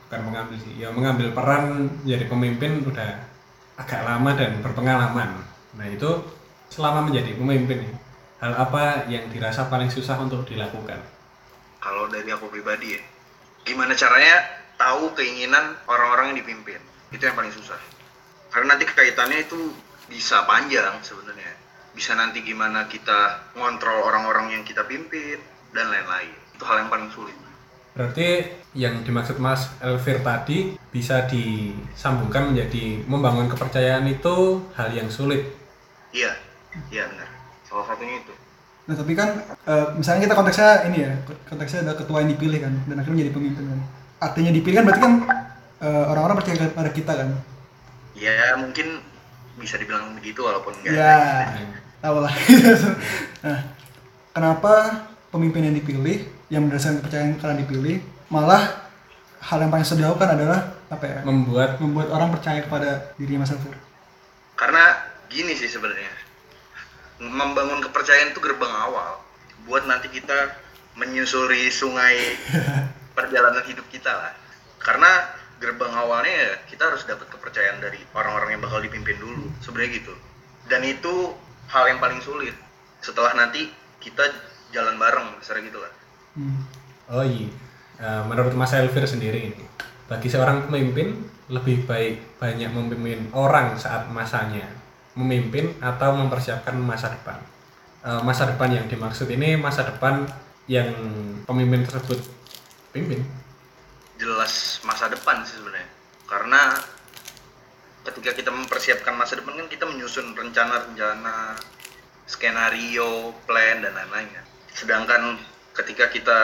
[0.09, 3.29] bukan mengambil sih, ya mengambil peran jadi pemimpin udah
[3.77, 5.37] agak lama dan berpengalaman.
[5.77, 6.09] Nah itu
[6.73, 7.85] selama menjadi pemimpin
[8.41, 10.97] hal apa yang dirasa paling susah untuk dilakukan?
[11.79, 13.03] kalau dari aku pribadi ya
[13.65, 14.45] gimana caranya
[14.79, 16.81] tahu keinginan orang-orang yang dipimpin
[17.15, 17.79] itu yang paling susah
[18.51, 19.73] karena nanti kaitannya itu
[20.11, 21.53] bisa panjang sebenarnya
[21.95, 25.39] bisa nanti gimana kita ngontrol orang-orang yang kita pimpin
[25.75, 27.37] dan lain-lain itu hal yang paling sulit
[27.95, 35.43] Berarti yang dimaksud Mas Elvir tadi bisa disambungkan menjadi membangun kepercayaan itu hal yang sulit.
[36.11, 36.31] iya
[36.89, 37.27] iya benar
[37.63, 38.31] salah satunya itu
[38.87, 39.29] Nah tapi kan
[39.67, 41.13] eh, misalnya kita konteksnya ini ya
[41.45, 43.81] konteksnya ada ketua yang dipilih kan dan akhirnya menjadi pemimpin kan.
[44.19, 45.13] Artinya dipilih kan berarti kan
[45.83, 47.29] eh, orang-orang percaya kepada kita kan.
[48.15, 49.03] ya mungkin
[49.59, 51.19] bisa dibilang begitu walaupun enggak Ya
[51.99, 52.31] tahu lah.
[53.45, 53.59] nah
[54.31, 54.73] kenapa
[55.29, 57.97] pemimpin yang dipilih yang berdasarkan kepercayaan kalian dipilih
[58.33, 58.89] malah
[59.41, 61.19] hal yang paling susah dilakukan adalah apa ya?
[61.25, 63.77] Membuat membuat orang percaya kepada diri Mas Alfir.
[64.59, 64.99] karena
[65.31, 66.11] gini sih sebenarnya.
[67.23, 69.23] Membangun kepercayaan itu gerbang awal
[69.71, 70.55] buat nanti kita
[70.99, 72.35] menyusuri sungai
[73.17, 74.35] perjalanan hidup kita lah.
[74.83, 75.31] Karena
[75.63, 79.47] gerbang awalnya ya kita harus dapat kepercayaan dari orang-orang yang bakal dipimpin dulu.
[79.63, 80.15] Sebenarnya gitu.
[80.67, 81.15] Dan itu
[81.71, 82.55] hal yang paling sulit.
[82.99, 83.71] Setelah nanti
[84.03, 84.27] kita
[84.75, 85.93] jalan bareng misalnya gitu lah
[86.39, 86.63] Hmm.
[87.11, 87.51] oh iya,
[87.99, 89.65] Eh, menurut Mas Elvir sendiri ini,
[90.07, 91.19] bagi seorang pemimpin
[91.51, 94.71] lebih baik banyak memimpin orang saat masanya
[95.19, 97.43] memimpin atau mempersiapkan masa depan.
[98.07, 100.31] Eh, masa depan yang dimaksud ini masa depan
[100.71, 100.95] yang
[101.43, 102.23] pemimpin tersebut
[102.95, 103.25] pimpin.
[104.19, 105.87] jelas masa depan sih sebenarnya
[106.27, 106.75] karena
[108.03, 111.55] ketika kita mempersiapkan masa depan kan kita menyusun rencana-rencana
[112.27, 115.39] skenario plan dan lain-lain kan sedangkan
[115.79, 116.39] ketika kita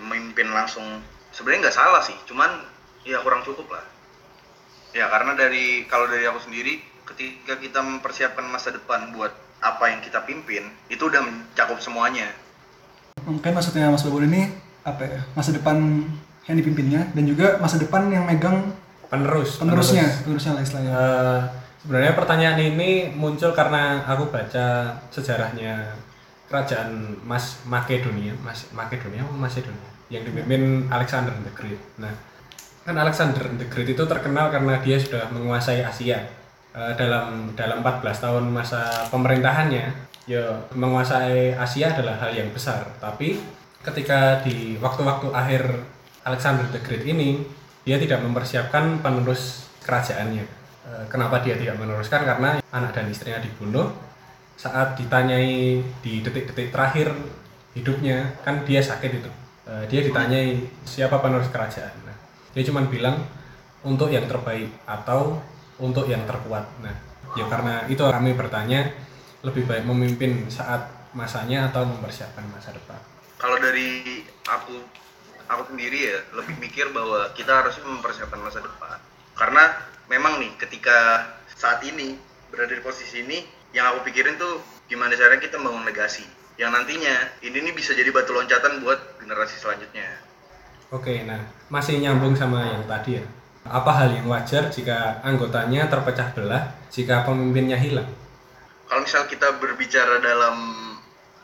[0.00, 1.04] memimpin langsung
[1.36, 2.64] sebenarnya nggak salah sih cuman
[3.04, 3.84] ya kurang cukup lah
[4.96, 10.00] ya karena dari kalau dari aku sendiri ketika kita mempersiapkan masa depan buat apa yang
[10.00, 12.32] kita pimpin itu udah mencakup semuanya
[13.26, 14.48] Mungkin maksudnya Mas Babul ini
[14.86, 15.76] apa ya masa depan
[16.48, 18.72] yang dipimpinnya dan juga masa depan yang megang
[19.08, 19.56] Penerus.
[19.60, 20.24] penerusnya penerus.
[20.24, 20.92] penerusnya lah istilahnya.
[20.92, 21.40] Eh,
[21.80, 25.96] sebenarnya pertanyaan ini muncul karena aku baca sejarahnya
[26.48, 31.80] kerajaan Mas Makedonia, Mas Makedonia apa Macedonia yang dipimpin Alexander the Great.
[32.00, 32.12] Nah,
[32.84, 36.24] kan Alexander the Great itu terkenal karena dia sudah menguasai Asia.
[36.72, 39.86] Eh, dalam dalam 14 tahun masa pemerintahannya,
[40.24, 42.88] ya menguasai Asia adalah hal yang besar.
[42.96, 43.36] Tapi
[43.84, 45.62] ketika di waktu-waktu akhir
[46.24, 47.44] Alexander the Great ini,
[47.84, 50.44] dia tidak mempersiapkan penerus kerajaannya.
[50.88, 52.24] Eh, Kenapa dia tidak meneruskan?
[52.24, 54.07] Karena anak dan istrinya dibunuh.
[54.58, 57.14] Saat ditanyai di detik-detik terakhir
[57.72, 59.30] hidupnya, kan dia sakit itu.
[59.68, 61.94] Eh, Dia ditanyai siapa penerus kerajaan.
[62.02, 62.16] Nah,
[62.50, 63.22] dia cuma bilang
[63.86, 65.38] untuk yang terbaik atau
[65.78, 66.66] untuk yang terkuat.
[66.82, 66.94] Nah,
[67.38, 68.90] ya karena itu kami bertanya
[69.46, 70.82] lebih baik memimpin saat
[71.14, 72.98] masanya atau mempersiapkan masa depan.
[73.38, 74.02] kalau dari
[74.50, 74.82] aku
[75.46, 78.98] aku sendiri ya lebih mikir bahwa kita harus mempersiapkan masa depan
[79.38, 79.78] karena
[80.10, 82.18] memang nih ketika saat ini
[82.50, 86.24] berada di posisi ini yang aku pikirin tuh gimana caranya kita membangun legasi
[86.56, 90.26] yang nantinya ini nih bisa jadi batu loncatan buat generasi selanjutnya
[90.88, 91.36] Oke, nah
[91.68, 93.24] masih nyambung sama yang tadi ya.
[93.68, 98.08] Apa hal yang wajar jika anggotanya terpecah belah jika pemimpinnya hilang?
[98.88, 100.56] kalau misal kita berbicara dalam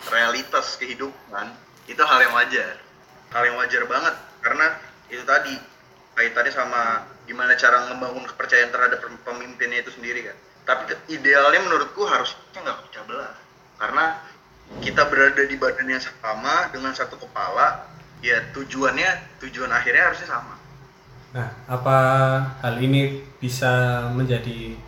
[0.08, 1.52] realitas kehidupan
[1.84, 2.80] itu hal yang wajar
[3.36, 4.66] hal yang wajar banget karena
[5.12, 5.52] itu tadi
[6.16, 12.60] kaitannya sama gimana cara membangun kepercayaan terhadap pemimpinnya itu sendiri kan tapi idealnya menurutku harusnya
[12.60, 13.34] nggak pecah belah
[13.80, 14.04] karena
[14.80, 17.84] kita berada di badan yang sama dengan satu kepala
[18.24, 20.64] ya tujuannya tujuan akhirnya harusnya sama
[21.34, 21.98] Nah, apa
[22.62, 24.78] hal ini bisa menjadi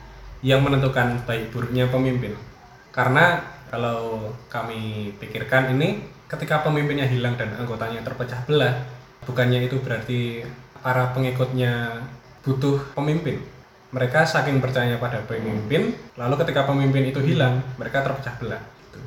[0.47, 2.39] yang menentukan baik buruknya pemimpin?
[2.95, 8.79] Karena kalau kami pikirkan ini ketika pemimpinnya hilang dan anggotanya terpecah belah,
[9.27, 10.47] bukannya itu berarti
[10.87, 11.99] para pengikutnya
[12.47, 13.43] butuh pemimpin.
[13.97, 18.61] Mereka saking percaya pada pemimpin, lalu ketika pemimpin itu hilang, mereka terpecah belah.
[18.61, 19.01] Gitu.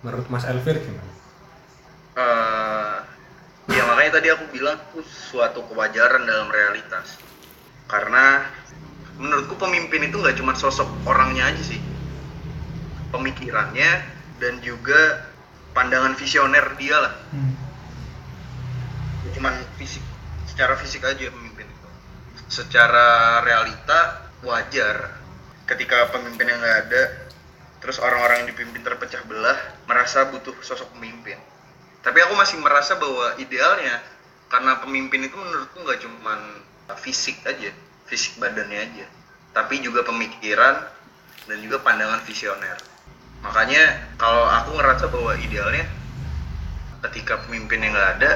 [0.00, 1.12] Menurut Mas Elvir gimana?
[2.16, 2.96] Eh,
[3.70, 7.20] ya makanya tadi aku bilang itu suatu kewajaran dalam realitas
[7.86, 8.48] karena
[9.14, 11.78] menurutku pemimpin itu nggak cuma sosok orangnya aja sih
[13.14, 14.02] pemikirannya
[14.42, 15.28] dan juga
[15.70, 17.54] pandangan visioner dia lah Hmm.
[19.38, 20.02] cuman fisik
[20.50, 21.88] secara fisik aja pemimpin itu
[22.50, 25.20] secara realita wajar.
[25.66, 27.02] Ketika pemimpin yang nggak ada
[27.80, 29.56] terus orang-orang yang dipimpin terpecah belah
[29.88, 31.38] merasa butuh sosok pemimpin.
[32.00, 34.00] Tapi aku masih merasa bahwa idealnya
[34.52, 36.40] karena pemimpin itu menurutku nggak cuman
[37.00, 37.70] fisik aja
[38.10, 39.06] fisik badannya aja.
[39.54, 40.82] Tapi juga pemikiran
[41.46, 42.74] dan juga pandangan visioner.
[43.46, 45.86] Makanya kalau aku ngerasa bahwa idealnya
[47.08, 48.32] ketika pemimpin yang nggak ada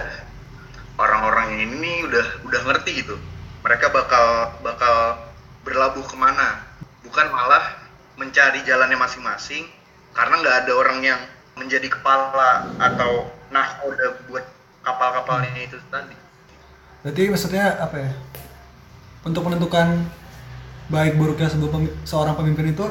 [0.97, 3.19] orang-orang ini udah udah ngerti gitu.
[3.67, 5.24] Mereka bakal bakal
[5.65, 6.63] berlabuh ke mana
[7.03, 7.81] bukan malah
[8.21, 9.67] mencari jalannya masing-masing
[10.15, 11.21] karena nggak ada orang yang
[11.59, 14.45] menjadi kepala atau nahkoda buat
[14.85, 16.25] kapal-kapalnya itu tadi
[17.05, 18.11] Berarti maksudnya apa ya?
[19.29, 20.09] Untuk menentukan
[20.89, 22.85] baik buruknya sebuah pemi- seorang pemimpin itu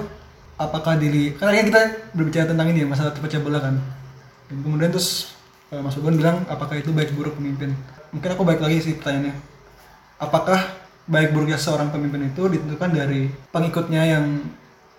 [0.54, 1.82] apakah diri karena kita
[2.14, 3.82] berbicara tentang ini ya masalah terpecah belah kan.
[4.54, 5.34] Dan kemudian terus
[5.74, 7.74] eh, Mas Ubon bilang apakah itu baik buruk pemimpin?
[8.14, 9.34] Mungkin aku baik lagi sih pertanyaannya.
[10.22, 10.62] Apakah
[11.04, 14.26] baik buruknya seorang pemimpin itu ditentukan dari pengikutnya yang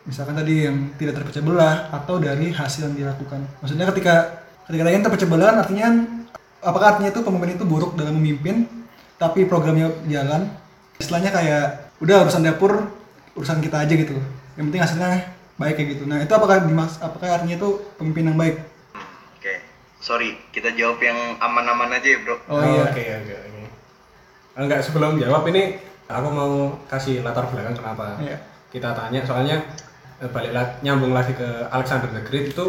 [0.04, 3.40] misalkan tadi yang tidak terpecah belah atau dari hasil yang dilakukan?
[3.64, 5.88] Maksudnya ketika ketika kalian terpecah belah artinya
[6.60, 8.68] apakah artinya itu pemimpin itu buruk dalam memimpin
[9.16, 10.52] tapi programnya jalan?
[11.00, 11.64] Istilahnya kayak
[12.04, 12.84] udah urusan dapur
[13.34, 14.14] urusan kita aja gitu
[14.54, 16.04] yang penting hasilnya baik kayak gitu.
[16.06, 18.60] Nah itu apakah dimas apakah artinya itu pemimpin yang baik?
[19.38, 19.54] Oke.
[20.04, 22.36] Sorry kita jawab yang aman-aman aja ya bro.
[22.50, 22.92] Oh, iya.
[22.92, 23.62] Oke, oke, oke.
[24.54, 26.52] Enggak, sebelum jawab ini aku mau
[26.88, 28.36] kasih latar belakang kenapa Iya.
[28.68, 29.20] kita tanya.
[29.24, 29.56] Soalnya
[30.20, 32.66] eh, balik lagi nyambung lagi ke Alexander the Great itu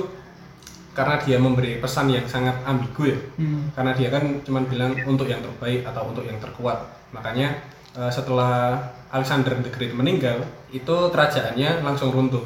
[0.95, 3.19] karena dia memberi pesan yang sangat ambigu ya.
[3.35, 3.67] Hmm.
[3.75, 6.79] Karena dia kan cuma bilang untuk yang terbaik atau untuk yang terkuat.
[7.11, 7.59] Makanya
[7.99, 8.79] eh, setelah
[9.11, 12.43] Alexander the Great meninggal, itu kerajaannya langsung runtuh.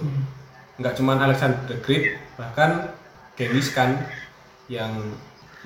[0.78, 2.93] Nggak cuma Alexander the Great, bahkan
[3.34, 3.97] Genghis Khan
[4.69, 4.91] yang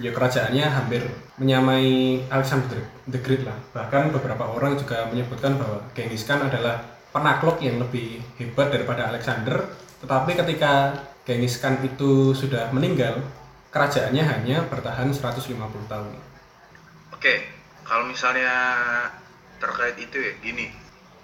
[0.02, 1.06] ya kerajaannya hampir
[1.38, 3.58] menyamai Alexander the Great lah.
[3.74, 6.82] Bahkan beberapa orang juga menyebutkan bahwa Genghis Khan adalah
[7.14, 9.70] penakluk yang lebih hebat daripada Alexander.
[10.02, 13.22] Tetapi ketika Genghis Khan itu sudah meninggal,
[13.70, 15.54] kerajaannya hanya bertahan 150
[15.90, 16.14] tahun.
[17.14, 17.34] Oke,
[17.86, 18.52] kalau misalnya
[19.62, 20.74] terkait itu ya gini,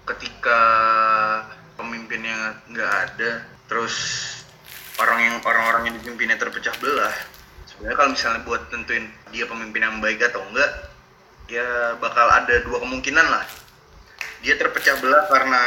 [0.07, 0.61] ketika
[1.75, 3.95] pemimpinnya nggak ada, terus
[5.01, 7.15] orang yang orang-orang yang dipimpinnya terpecah belah,
[7.79, 10.67] sebenarnya kalau misalnya buat tentuin dia pemimpin yang baik atau enggak,
[11.47, 13.47] ya bakal ada dua kemungkinan lah.
[14.43, 15.63] Dia terpecah belah karena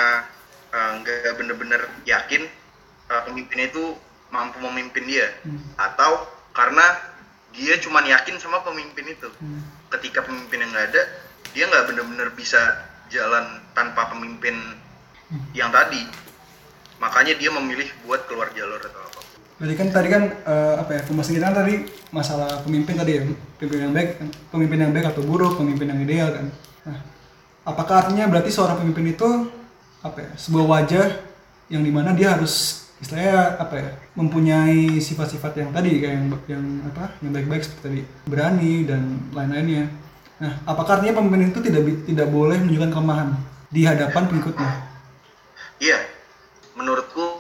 [0.77, 2.45] eh, nggak bener-bener yakin
[3.09, 3.97] eh, pemimpinnya itu
[4.29, 5.29] mampu memimpin dia,
[5.81, 6.85] atau karena
[7.57, 9.33] dia cuma yakin sama pemimpin itu.
[9.89, 11.03] Ketika pemimpin yang nggak ada
[11.57, 12.61] dia nggak bener-bener bisa
[13.09, 14.57] jalan tanpa pemimpin
[15.57, 16.05] yang tadi.
[17.01, 19.32] Makanya dia memilih buat keluar jalur atau apa
[19.63, 21.75] Berarti kan tadi kan eh, apa ya pembahasan kita kan tadi
[22.11, 23.23] masalah pemimpin tadi ya
[23.63, 24.09] pemimpin yang baik
[24.51, 26.47] pemimpin yang baik atau buruk pemimpin yang ideal kan.
[26.91, 26.99] Nah,
[27.63, 29.29] apakah artinya berarti seorang pemimpin itu
[30.03, 31.07] apa ya sebuah wajah
[31.71, 36.65] yang di mana dia harus istilahnya apa ya mempunyai sifat-sifat yang tadi kayak yang, yang
[36.91, 39.87] apa yang baik-baik seperti tadi berani dan lain-lainnya.
[40.43, 43.31] Nah, apakah artinya pemimpin itu tidak tidak boleh menunjukkan kelemahan
[43.71, 44.91] di hadapan pengikutnya?
[45.83, 45.99] iya
[46.79, 47.32] menurutku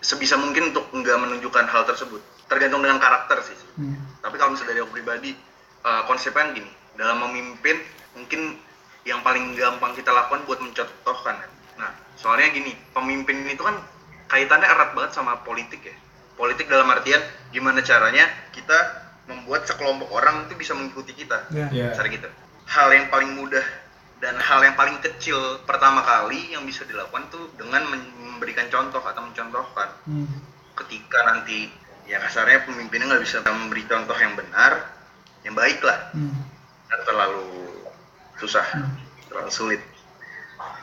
[0.00, 2.20] sebisa mungkin untuk nggak menunjukkan hal tersebut.
[2.46, 3.58] Tergantung dengan karakter sih.
[3.76, 3.92] Hmm.
[4.24, 5.30] tapi kalau misalnya dari aku pribadi
[5.84, 6.70] eh, konsepnya gini.
[6.96, 7.76] Dalam memimpin
[8.16, 8.56] mungkin
[9.04, 11.36] yang paling gampang kita lakukan buat mencontohkan.
[11.76, 13.76] Nah soalnya gini pemimpin itu kan
[14.32, 15.94] kaitannya erat banget sama politik ya.
[16.36, 17.20] Politik dalam artian
[17.52, 21.48] gimana caranya kita membuat sekelompok orang itu bisa mengikuti kita.
[21.52, 21.92] Ya.
[21.94, 22.28] cara gitu.
[22.66, 23.62] Hal yang paling mudah
[24.16, 25.36] dan hal yang paling kecil
[25.68, 27.84] pertama kali yang bisa dilakukan tuh dengan
[28.16, 29.88] memberikan contoh atau mencontohkan.
[30.08, 30.28] Hmm.
[30.76, 31.72] ketika nanti
[32.04, 34.92] ya kasarnya pemimpinnya nggak bisa memberi contoh yang benar
[35.40, 36.12] yang baik lah.
[36.12, 36.36] Hmm.
[36.86, 37.80] dan terlalu
[38.36, 38.66] susah
[39.28, 39.82] terlalu sulit.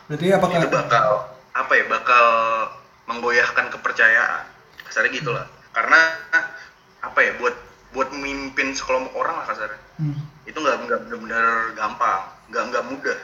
[0.10, 1.08] Berarti apakah itu bakal
[1.54, 2.26] apa ya bakal
[3.08, 4.46] menggoyahkan kepercayaan.
[4.84, 5.46] Kasarnya gitulah.
[5.72, 6.00] Karena
[6.34, 6.50] apa
[7.06, 7.56] apa ya buat
[7.94, 9.82] buat memimpin sekelompok orang lah kasarnya.
[10.02, 10.18] Hmm.
[10.44, 12.22] itu nggak nggak benar-benar gampang
[12.54, 13.18] nggak nggak mudah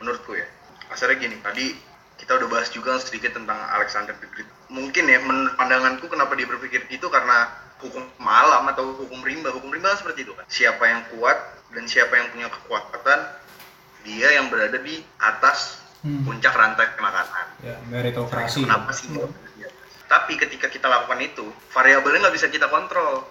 [0.00, 0.48] menurutku ya
[0.88, 1.76] kasarnya gini tadi
[2.16, 6.48] kita udah bahas juga sedikit tentang Alexander the Great mungkin ya menurut pandanganku kenapa dia
[6.48, 10.84] berpikir itu karena hukum malam atau hukum rimba hukum rimba kan seperti itu kan siapa
[10.86, 11.36] yang kuat
[11.70, 13.20] dan siapa yang punya kekuatan
[14.02, 16.26] dia yang berada di atas Hmm.
[16.26, 18.66] puncak rantai makanan Ya, meritokrasi.
[18.66, 19.70] kenapa sih atas?
[20.10, 23.22] tapi ketika kita lakukan itu variabelnya nggak bisa kita kontrol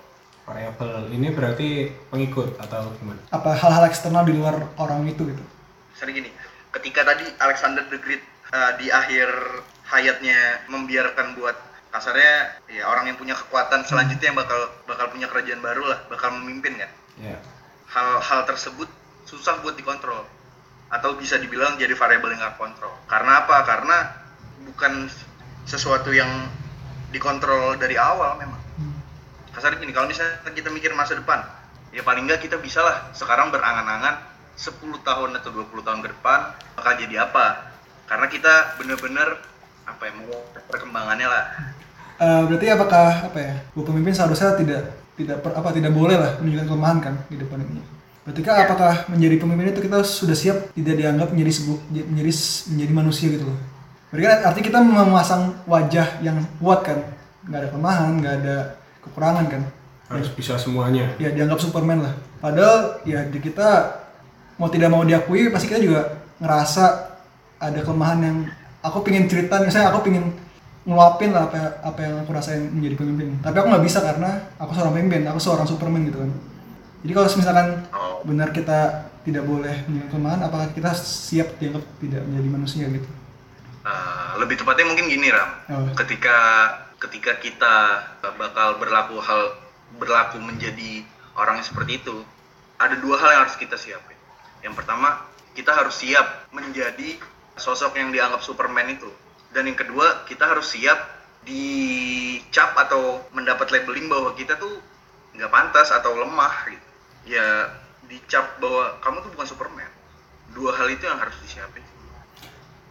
[0.45, 3.21] Variabel ini berarti pengikut atau gimana?
[3.30, 5.43] Apa hal-hal eksternal di luar orang itu gitu?
[6.01, 6.32] misalnya gini.
[6.73, 9.30] Ketika tadi Alexander the Great uh, di akhir
[9.86, 11.54] hayatnya membiarkan buat
[11.93, 16.34] kasarnya ya orang yang punya kekuatan selanjutnya yang bakal bakal punya kerajaan baru lah bakal
[16.41, 16.89] memimpin kan?
[17.21, 17.38] Ya.
[17.91, 18.89] hal-hal tersebut
[19.30, 20.25] susah buat dikontrol.
[20.89, 22.97] Atau bisa dibilang jadi variabel yang nggak kontrol.
[23.06, 23.62] Karena apa?
[23.62, 23.97] Karena
[24.65, 25.06] bukan
[25.69, 26.49] sesuatu yang
[27.13, 28.58] dikontrol dari awal memang
[29.52, 31.44] Kasar gini kalau misalnya kita mikir masa depan
[31.92, 34.16] ya paling nggak kita bisa lah sekarang berangan-angan
[34.56, 36.40] 10 tahun atau 20 tahun ke depan
[36.80, 37.76] bakal jadi apa
[38.08, 39.28] karena kita bener-bener
[39.84, 40.40] apa ya mau
[40.72, 41.46] perkembangannya lah
[42.22, 43.54] Eh, berarti apakah apa ya?
[43.74, 47.58] Bu pemimpin seharusnya tidak tidak per- apa tidak boleh lah menunjukkan kelemahan kan di depan
[47.66, 47.82] ini.
[48.22, 52.32] Berarti kan apakah menjadi pemimpin itu kita sudah siap tidak dianggap menjadi sebu, menjadi
[52.78, 53.58] menjadi manusia gitu loh.
[54.14, 57.02] Berarti kan artinya kita memasang wajah yang kuat kan,
[57.50, 58.56] nggak ada kelemahan, nggak ada
[59.04, 59.62] kekurangan kan.
[60.08, 61.16] Harus bisa semuanya.
[61.18, 62.14] Ya dianggap Superman lah.
[62.38, 64.02] Padahal ya di kita
[64.58, 66.02] mau tidak mau diakui pasti kita juga
[66.38, 66.86] ngerasa
[67.58, 68.38] ada kelemahan yang
[68.82, 70.34] aku pingin cerita misalnya aku pingin
[70.82, 74.74] ngeluapin lah apa apa yang aku rasain menjadi pemimpin tapi aku nggak bisa karena aku
[74.74, 76.32] seorang pemimpin aku seorang superman gitu kan
[77.06, 77.68] jadi kalau misalkan
[78.26, 78.80] benar kita
[79.22, 83.10] tidak boleh menjadi kelemahan apakah kita siap dianggap tidak menjadi manusia gitu
[83.82, 85.90] Eh, lebih tepatnya mungkin gini ram Oh.
[85.98, 86.38] ketika
[87.02, 87.76] ketika kita
[88.38, 89.58] bakal berlaku hal
[89.98, 91.02] berlaku menjadi
[91.34, 92.22] orang yang seperti itu
[92.78, 94.18] ada dua hal yang harus kita siapin.
[94.62, 95.26] Yang pertama
[95.58, 97.18] kita harus siap menjadi
[97.58, 99.10] sosok yang dianggap Superman itu.
[99.52, 100.98] Dan yang kedua kita harus siap
[101.42, 104.80] dicap atau mendapat labeling bahwa kita tuh
[105.34, 106.90] nggak pantas atau lemah gitu.
[107.26, 107.74] Ya
[108.06, 109.92] dicap bahwa kamu tuh bukan Superman.
[110.54, 111.84] Dua hal itu yang harus disiapin.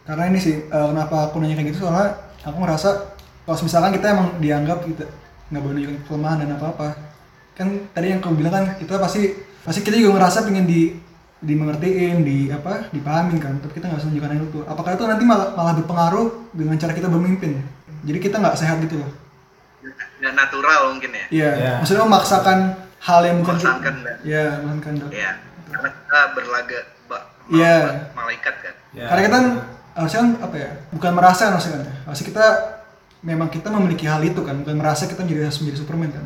[0.03, 4.07] Karena ini sih eh, kenapa aku nanya kayak gitu soalnya aku ngerasa kalau misalkan kita
[4.09, 5.05] emang dianggap kita
[5.47, 6.87] nggak boleh nunjukin kelemahan dan apa apa
[7.53, 10.95] kan tadi yang kau bilang kan kita pasti pasti kita juga ngerasa pengen di
[11.41, 15.47] dimengertiin di apa dipahamin kan tapi kita nggak bisa menunjukkan itu apakah itu nanti malah
[15.51, 17.59] malah berpengaruh dengan cara kita bermimpin
[18.01, 19.09] jadi kita nggak sehat gitu loh
[20.17, 21.73] nggak natural mungkin ya iya Iya.
[21.79, 22.57] maksudnya memaksakan
[22.99, 25.09] hal yang bukan Memaksakan iya memaksakan kehendak.
[25.11, 25.31] Ya,
[25.67, 27.77] karena kita berlaga ba- Iya.
[27.81, 28.73] ma- malaikat kan.
[28.93, 29.05] Ya.
[29.09, 29.37] Karena kita
[29.91, 30.69] harusnya kan apa ya?
[30.93, 31.81] Bukan merasa harusnya kan.
[31.81, 31.93] ya.
[32.05, 32.45] Harusnya kita
[33.21, 36.25] memang kita memiliki hal itu kan, bukan merasa kita menjadi harus menjadi Superman kan.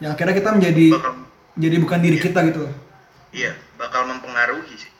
[0.00, 1.12] Yang akhirnya kita menjadi Bakal,
[1.60, 2.60] jadi bukan diri kita gitu
[3.30, 4.90] iya, bakal mempengaruhi sih.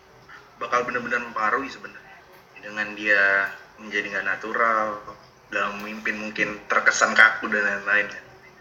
[0.63, 2.17] Bakal benar-benar mempengaruhi sebenarnya.
[2.63, 5.03] Dengan dia menjadi nggak natural,
[5.51, 8.07] dalam memimpin mungkin terkesan kaku dan lain-lain.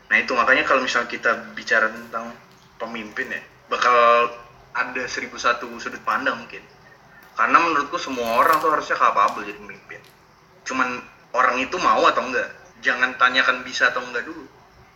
[0.09, 2.33] Nah itu makanya kalau misal kita bicara tentang
[2.81, 3.93] pemimpin ya, bakal
[4.73, 6.65] ada seribu satu sudut pandang mungkin.
[7.37, 10.01] Karena menurutku semua orang tuh harusnya capable jadi pemimpin.
[10.65, 10.99] Cuman
[11.31, 12.49] orang itu mau atau enggak.
[12.79, 14.45] Jangan tanyakan bisa atau enggak dulu.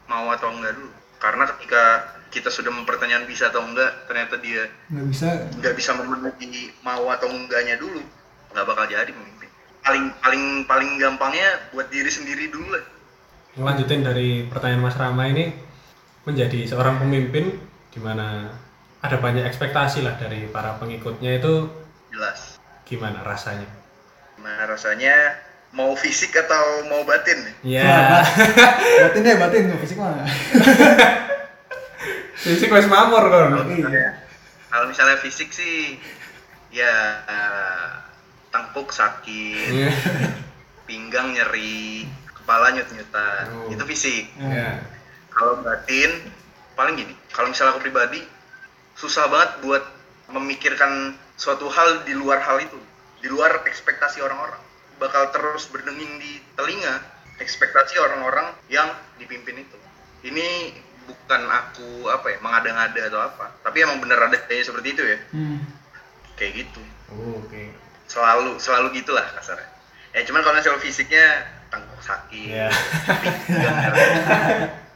[0.07, 0.91] Mau atau enggak dulu.
[1.19, 1.83] Karena ketika
[2.27, 5.27] kita sudah mempertanyakan bisa atau enggak, ternyata dia Nggak bisa.
[5.59, 8.01] nggak bisa memenuhi mau atau enggaknya dulu,
[8.51, 9.49] nggak bakal jadi pemimpin.
[9.83, 12.83] Paling paling paling gampangnya buat diri sendiri dulu lah.
[13.53, 15.53] Lanjutin dari pertanyaan Mas Rama ini
[16.25, 17.53] menjadi seorang pemimpin
[17.93, 18.49] di mana
[19.03, 21.67] ada banyak ekspektasi lah dari para pengikutnya itu
[22.09, 22.57] Jelas.
[22.87, 23.67] gimana rasanya?
[24.41, 25.37] Nah rasanya
[25.73, 27.81] mau fisik atau mau batin nih?
[27.81, 28.21] Ya,
[29.09, 30.21] batin deh, batin fisik mah.
[32.45, 33.65] fisik wes mamor kan.
[33.73, 34.21] Iya.
[34.69, 35.97] Kalau misalnya fisik sih,
[36.69, 36.93] ya
[37.25, 37.85] eh,
[38.53, 39.89] tengkuk sakit, Iya.
[40.85, 42.05] pinggang nyeri,
[42.37, 43.73] kepala nyut-nyutan, Oh.
[43.73, 44.29] itu fisik.
[44.37, 44.77] Ya.
[45.33, 46.29] Kalau batin,
[46.77, 48.21] paling gini, kalau misalnya aku pribadi,
[48.93, 49.83] susah banget buat
[50.29, 52.77] memikirkan suatu hal di luar hal itu,
[53.21, 54.61] di luar ekspektasi orang-orang.
[54.95, 57.01] Bakal terus berdenging di telinga
[57.37, 59.77] ekspektasi orang-orang yang dipimpin itu.
[60.23, 60.71] Ini
[61.03, 65.17] bukan aku apa ya mengada-ngada atau apa, tapi emang bener ada kayaknya seperti itu ya,
[65.31, 65.59] Hmm.
[66.35, 66.81] kayak gitu.
[67.11, 67.75] Oh, Oke.
[68.07, 69.67] Selalu selalu gitulah kasarnya.
[70.13, 71.25] Ya cuman kalau misalnya fisiknya
[71.67, 72.69] tengkuk sakit, Ya.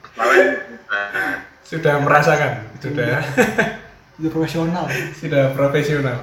[0.01, 1.37] kepala nyut-nyutan,
[1.67, 3.19] Sudah merasakan, sudah
[4.15, 4.85] Itu profesional.
[5.13, 6.17] sudah profesional.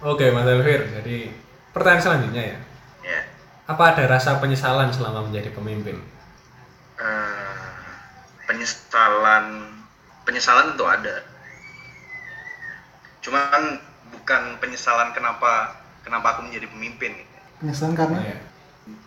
[0.00, 0.80] Oke, Mas Elvir.
[0.96, 1.28] Jadi
[1.76, 2.58] pertanyaan selanjutnya ya.
[3.04, 3.20] ya
[3.68, 6.00] Apa ada rasa penyesalan selama menjadi pemimpin?
[7.00, 7.80] Eh,
[8.44, 9.46] penyesalan
[10.20, 11.24] penyesalan tentu ada
[13.20, 13.80] cuman
[14.12, 17.12] bukan penyesalan kenapa kenapa aku menjadi pemimpin
[17.60, 18.38] Penyesalan karena Iya.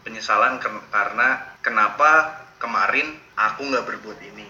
[0.05, 2.09] penyesalan ken- karena kenapa
[2.57, 4.45] kemarin aku nggak berbuat ini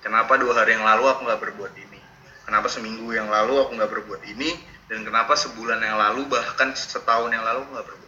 [0.00, 2.00] kenapa dua hari yang lalu aku nggak berbuat ini
[2.44, 4.48] kenapa seminggu yang lalu aku nggak berbuat ini
[4.88, 8.06] dan kenapa sebulan yang lalu bahkan setahun yang lalu nggak berbuat?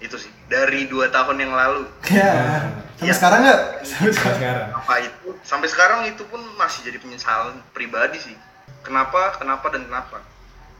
[0.00, 0.32] Itu sih.
[0.46, 1.84] Dari dua tahun yang lalu.
[2.08, 2.64] Ya
[2.94, 3.14] sampai Iya.
[3.14, 3.60] sekarang nggak?
[3.82, 4.68] Sampai Sampai sekarang.
[4.72, 8.36] apa itu sampai sekarang itu pun masih jadi penyesalan pribadi sih.
[8.80, 10.20] Kenapa kenapa dan kenapa?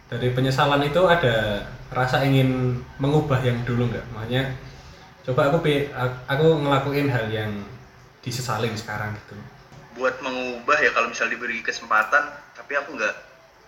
[0.09, 4.05] Dari penyesalan itu ada rasa ingin mengubah yang dulu nggak?
[4.13, 4.53] Makanya
[5.25, 5.59] coba aku
[6.27, 7.53] aku ngelakuin hal yang
[8.21, 9.37] disesalin sekarang gitu.
[9.95, 13.15] buat mengubah ya kalau misal diberi kesempatan tapi aku nggak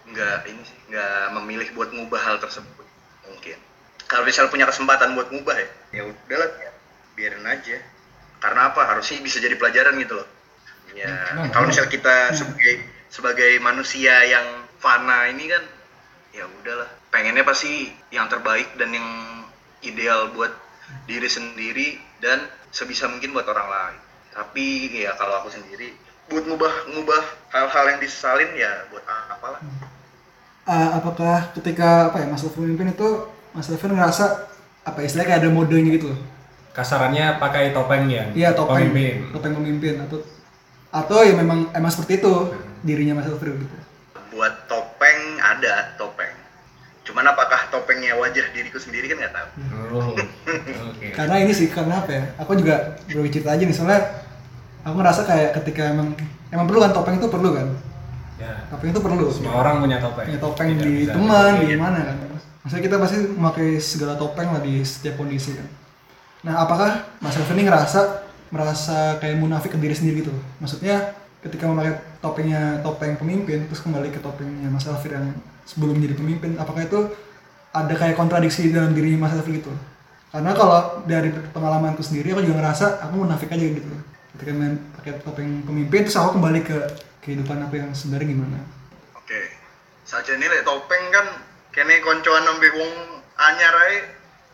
[0.07, 2.87] nggak ini sih nggak memilih buat ngubah hal tersebut
[3.27, 3.59] mungkin.
[4.07, 6.49] Kalau misal punya kesempatan buat ngubah ya ya udahlah
[7.19, 7.79] biarin aja.
[8.39, 8.85] Karena apa?
[8.85, 10.29] Harusnya bisa jadi pelajaran gitu loh.
[10.95, 11.73] Ya Nah, kalau nah.
[11.75, 14.47] misal kita sebagai sebagai manusia yang
[14.79, 15.65] fana ini kan
[16.31, 19.09] ya udahlah pengennya pasti yang terbaik dan yang
[19.83, 20.53] ideal buat
[21.09, 24.01] diri sendiri dan sebisa mungkin buat orang lain.
[24.37, 25.97] Tapi ya kalau aku sendiri
[26.29, 27.23] buat ngubah ngubah
[27.55, 29.63] hal-hal yang disesalin ya buat apalah
[30.67, 33.09] Eh, apakah ketika apa ya Mas Levin memimpin itu
[33.55, 34.51] Mas Levin ngerasa
[34.83, 36.19] apa istilahnya kayak ada modenya gitu loh?
[36.75, 38.91] Kasarannya pakai topeng yang iya topeng.
[38.91, 39.31] Pemimpin.
[39.31, 40.19] topeng pemimpin atau
[40.91, 42.51] atau ya memang emang seperti itu
[42.83, 43.77] dirinya Mas Levin gitu.
[44.35, 46.35] Buat topeng ada topeng.
[47.07, 49.49] Cuman apakah topengnya wajah diriku sendiri kan nggak tahu.
[49.95, 51.07] Oh, oke.
[51.23, 54.03] karena ini sih karena apa ya aku juga berbagi cerita aja nih soalnya
[54.83, 56.11] aku ngerasa kayak ketika emang
[56.51, 57.71] emang perlu kan topeng itu perlu kan
[58.37, 60.29] Ya, topeng itu perlu semua orang punya topeng.
[60.29, 62.17] punya topeng Tidak di teman di mana kan?
[62.67, 65.65] Maksudnya kita pasti memakai segala topeng lah di setiap kondisi kan.
[66.45, 70.35] Nah apakah Mas Elvin ini ngerasa merasa kayak munafik ke diri sendiri gitu?
[70.61, 75.27] Maksudnya ketika memakai topengnya topeng pemimpin terus kembali ke topengnya Mas Elvin yang
[75.65, 77.01] sebelum jadi pemimpin apakah itu
[77.73, 79.73] ada kayak kontradiksi dalam diri Mas Elvin gitu?
[80.29, 83.89] Karena kalau dari pengalamanku sendiri aku juga ngerasa aku munafik aja gitu.
[84.37, 86.77] Ketika main pakai topeng pemimpin terus aku kembali ke
[87.27, 88.59] kehidupan aku yang sebenarnya gimana?
[89.13, 89.51] Oke.
[90.07, 91.27] Saja nih lek topeng kan
[91.75, 92.93] kene koncoan nembe wong
[93.37, 94.07] anyar ae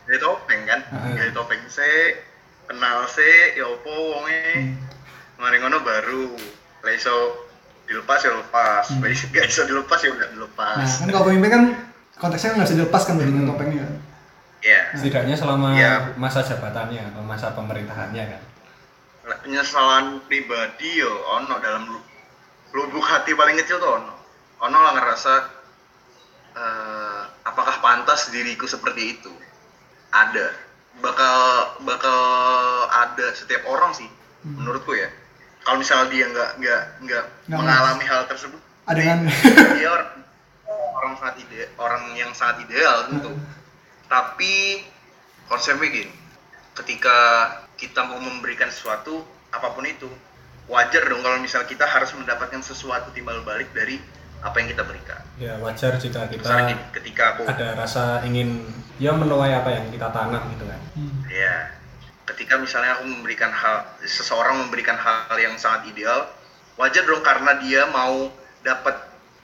[0.03, 0.81] gawe topeng kan?
[0.89, 2.17] Gawe topeng se
[2.65, 4.73] kenal se ya opo wonge?
[5.37, 6.33] Mari ngono baru.
[6.81, 7.13] Lek iso
[7.85, 8.89] dilepas ya lepas.
[8.89, 9.05] Hmm.
[9.05, 10.77] gak iso dilepas ya udah dilepas.
[10.81, 11.63] Nah, kan kalau pemimpin kan
[12.17, 13.93] konteksnya nggak bisa dilepaskan tuh dengan topengnya kan.
[14.63, 14.81] ya?
[14.95, 16.15] Setidaknya selama Iya.
[16.15, 18.41] masa jabatannya atau masa pemerintahannya kan.
[19.43, 21.83] Penyesalan pribadi yo ono dalam
[22.73, 24.13] lubuk hati paling kecil tuh ono.
[24.63, 25.33] Ono lah ngerasa
[26.53, 29.31] eh, apakah pantas diriku seperti itu?
[30.09, 30.49] Ada.
[31.01, 31.37] Bakal
[31.85, 32.19] bakal
[32.89, 34.09] ada setiap orang sih
[34.43, 34.59] Hmm.
[34.59, 35.07] menurutku ya.
[35.63, 39.17] Kalau misalnya dia nggak nggak nggak mengalami hal tersebut Ada kan?
[39.79, 40.09] dia orang
[40.99, 43.31] orang sangat ide orang yang sangat ideal tentu.
[44.11, 44.83] Tapi
[45.47, 46.11] konsepnya gini.
[46.75, 47.17] Ketika
[47.79, 49.23] kita mau memberikan sesuatu
[49.55, 50.11] apa pun itu
[50.67, 53.99] wajar dong kalau misal kita harus mendapatkan sesuatu timbal balik dari
[54.43, 58.63] apa yang kita berikan Ya wajar jika kita misalnya gini ketika aku ada rasa ingin
[58.99, 60.79] ya menuai apa yang kita tanam gitu kan.
[60.93, 61.25] Hmm.
[61.27, 61.73] ya
[62.23, 66.29] ketika misalnya aku memberikan hal seseorang memberikan hal yang sangat ideal
[66.79, 68.31] wajar dong karena dia mau
[68.63, 68.95] dapat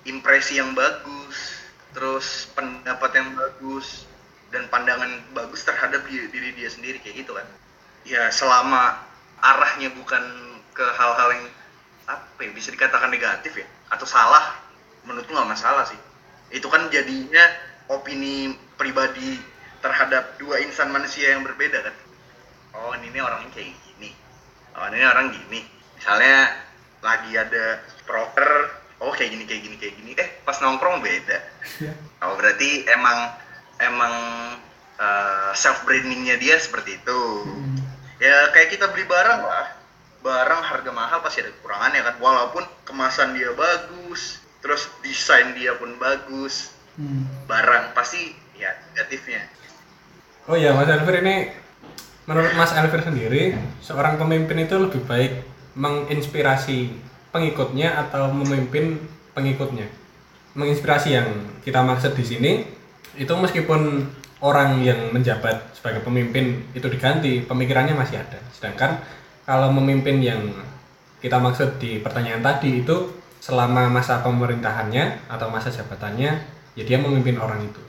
[0.07, 1.59] impresi yang bagus
[1.91, 4.07] terus pendapat yang bagus
[4.53, 7.47] dan pandangan bagus terhadap di- diri dia sendiri kayak gitu kan
[8.07, 8.95] ya selama
[9.43, 10.23] arahnya bukan
[10.79, 11.45] ke hal-hal yang
[12.07, 13.67] apa ya bisa dikatakan negatif ya?
[13.91, 14.55] Atau salah?
[15.03, 15.99] Menurutku nggak masalah sih.
[16.55, 17.43] Itu kan jadinya
[17.91, 19.35] opini pribadi
[19.83, 21.95] terhadap dua insan manusia yang berbeda kan?
[22.79, 24.15] Oh ini orangnya kayak gini.
[24.79, 25.67] Oh ini orang gini.
[25.99, 26.55] Misalnya
[27.03, 28.71] lagi ada proker
[29.03, 30.11] oh kayak gini kayak gini kayak gini.
[30.15, 31.37] Eh pas nongkrong beda.
[32.23, 33.35] Oh berarti emang
[33.83, 34.15] emang
[35.59, 37.19] self brandingnya dia seperti itu.
[37.43, 37.75] Hmm.
[38.19, 39.78] ya kayak kita beli barang lah
[40.19, 45.95] barang harga mahal pasti ada kekurangannya kan walaupun kemasan dia bagus terus desain dia pun
[45.99, 47.23] bagus Hmm.
[47.47, 49.47] barang pasti ya negatifnya
[50.51, 51.47] Oh iya Mas Elvir ini
[52.27, 55.47] menurut Mas Elvir sendiri seorang pemimpin itu lebih baik
[55.79, 56.91] menginspirasi
[57.29, 58.97] pengikutnya atau memimpin
[59.37, 59.87] pengikutnya.
[60.57, 61.27] Menginspirasi yang
[61.61, 62.51] kita maksud di sini
[63.15, 64.09] itu meskipun
[64.41, 68.41] orang yang menjabat sebagai pemimpin itu diganti, pemikirannya masih ada.
[68.51, 68.99] Sedangkan
[69.49, 70.45] kalau memimpin yang
[71.25, 76.37] kita maksud di pertanyaan tadi itu selama masa pemerintahannya atau masa jabatannya
[76.77, 77.81] ya dia memimpin orang itu.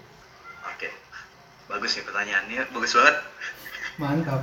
[0.64, 0.88] oke.
[1.68, 2.62] Bagus nih pertanyaannya.
[2.72, 3.16] Bagus banget.
[4.00, 4.42] Mantap.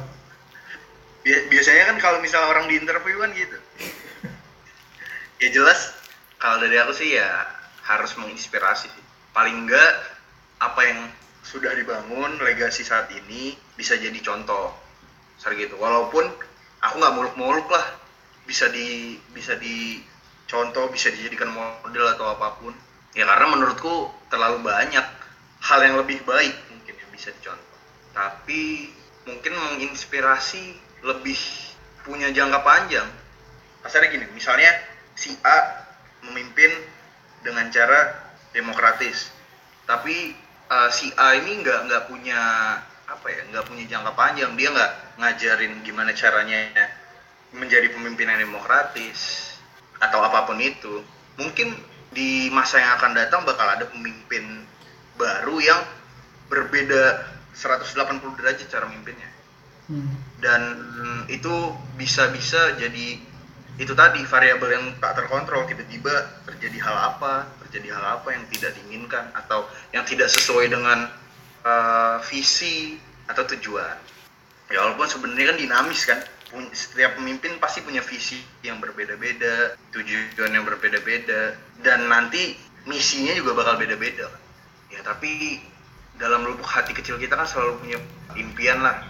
[1.25, 3.57] Bia- biasanya kan kalau misalnya orang di interview kan gitu.
[5.37, 5.93] Ya jelas
[6.41, 7.29] kalau dari aku sih ya
[7.81, 9.05] harus menginspirasi sih.
[9.33, 9.93] Paling enggak
[10.61, 10.99] apa yang
[11.45, 14.73] sudah dibangun legasi saat ini bisa jadi contoh.
[15.37, 16.46] Ser gitu walaupun
[16.81, 17.87] aku nggak muluk-muluk lah.
[18.47, 19.99] Bisa di bisa di
[20.47, 22.73] contoh bisa dijadikan model atau apa pun.
[23.17, 25.05] Ya karena menurutku terlalu banyak
[25.63, 27.79] hal yang lebih baik mungkin yang bisa dicontoh.
[28.13, 28.93] Tapi
[29.27, 30.63] mungkin menginspirasi
[31.03, 31.37] lebih
[32.07, 33.07] punya jangka panjang.
[33.83, 34.71] Kasarnya gini misalnya
[35.17, 35.87] si A
[36.23, 36.71] memimpin
[37.43, 39.29] dengan cara demokratis.
[39.83, 40.31] Tapi
[40.71, 42.39] uh, si A ini nggak nggak punya
[43.07, 44.55] apa ya nggak punya jangka panjang.
[44.55, 46.69] Dia nggak ngajarin gimana caranya
[47.53, 49.51] menjadi pemimpin yang demokratis
[49.97, 51.01] atau apa pun itu
[51.41, 51.73] mungkin
[52.13, 54.65] di masa yang akan datang bakal ada pemimpin
[55.17, 55.81] baru yang
[56.47, 57.25] berbeda
[57.57, 59.37] 180 derajat cara memimpinnya
[59.87, 60.19] Hmm.
[60.43, 60.61] dan
[61.31, 63.23] itu bisa-bisa jadi
[63.79, 66.11] itu tadi variabel yang tak terkontrol tiba-tiba
[66.43, 69.63] terjadi hal apa terjadi hal apa yang tidak diinginkan atau
[69.95, 71.07] yang tidak sesuai dengan
[71.63, 72.99] uh, visi
[73.31, 73.95] atau tujuan
[74.67, 76.19] ya walaupun sebenarnya kan dinamis kan
[76.71, 83.75] setiap pemimpin pasti punya visi yang berbeda-beda tujuan yang berbeda-beda dan nanti misinya juga bakal
[83.75, 84.41] beda-beda kan.
[84.87, 85.59] ya tapi
[86.15, 87.99] dalam lubuk hati kecil kita kan selalu punya
[88.33, 89.03] impian lah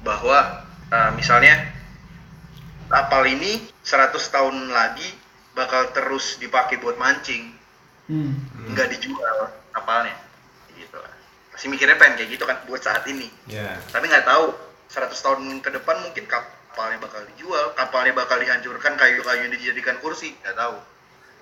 [0.00, 1.58] bahwa uh, misalnya
[2.86, 5.06] kapal ini 100 tahun lagi
[5.52, 7.54] bakal terus dipakai buat mancing
[8.06, 8.38] Hmm.
[8.70, 10.14] nggak dijual kapalnya
[10.78, 11.10] gitu lah
[11.50, 13.82] pasti mikirnya pengen kayak gitu kan buat saat ini Ya.
[13.90, 14.54] tapi nggak tahu
[14.90, 20.34] 100 tahun ke depan mungkin kapalnya bakal dijual kapalnya bakal dihancurkan kayu-kayu yang dijadikan kursi
[20.44, 20.76] nggak tahu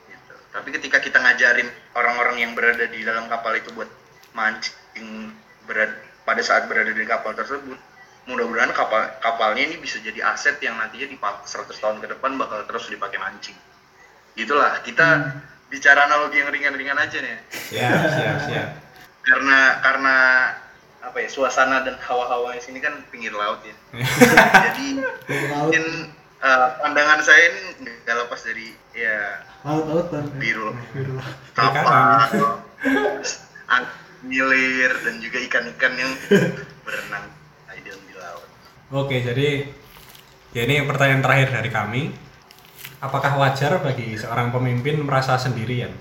[0.09, 0.35] gitu.
[0.55, 1.69] tapi ketika kita ngajarin
[1.99, 3.91] orang-orang yang berada di dalam kapal itu buat
[4.33, 5.35] mancing
[5.69, 7.77] berada pada saat berada di kapal tersebut
[8.25, 12.65] mudah-mudahan kapal kapalnya ini bisa jadi aset yang nantinya di 100 tahun ke depan bakal
[12.65, 13.57] terus dipakai mancing
[14.33, 15.37] gitulah kita
[15.69, 18.69] bicara analogi yang ringan-ringan aja nih Siap, siap, siap.
[19.29, 20.17] karena karena
[21.05, 23.75] apa ya suasana dan hawa-hawa di sini kan pinggir laut ya
[24.67, 24.87] jadi
[25.53, 25.85] mungkin
[26.41, 30.25] eh, pandangan saya ini nggak lepas dari ya laut-lautan.
[30.37, 31.21] biru Biru.
[31.53, 32.25] kapal
[33.75, 33.93] ang-
[34.25, 36.13] milir dan juga ikan-ikan yang
[36.81, 37.29] berenang
[37.71, 38.49] di dalam di laut
[38.95, 39.69] Oke, jadi
[40.51, 42.03] ya ini pertanyaan terakhir dari kami.
[43.01, 45.93] Apakah wajar bagi seorang pemimpin merasa sendirian?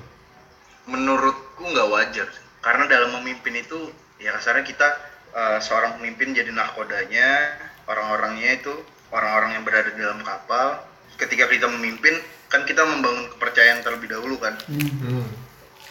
[0.84, 2.28] menurutku nggak wajar
[2.60, 3.92] karena dalam memimpin itu
[4.24, 4.88] ya kasarnya kita
[5.36, 7.60] eh, seorang pemimpin jadi nahkodanya
[7.92, 8.74] orang-orangnya itu
[9.12, 10.80] orang-orang yang berada di dalam kapal
[11.20, 12.16] ketika kita memimpin
[12.48, 14.90] kan kita membangun kepercayaan terlebih dahulu kan Hmm.
[15.04, 15.28] Hmm.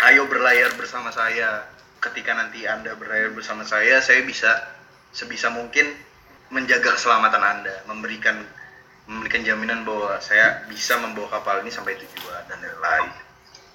[0.09, 1.69] ayo berlayar bersama saya
[2.01, 4.51] ketika nanti anda berlayar bersama saya saya bisa
[5.13, 5.87] sebisa mungkin
[6.51, 8.43] menjaga keselamatan anda memberikan
[9.07, 13.13] memberikan jaminan bahwa saya bisa membawa kapal ini sampai tujuan dan lain-lain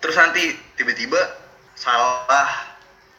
[0.02, 1.20] terus nanti tiba-tiba
[1.78, 2.77] salah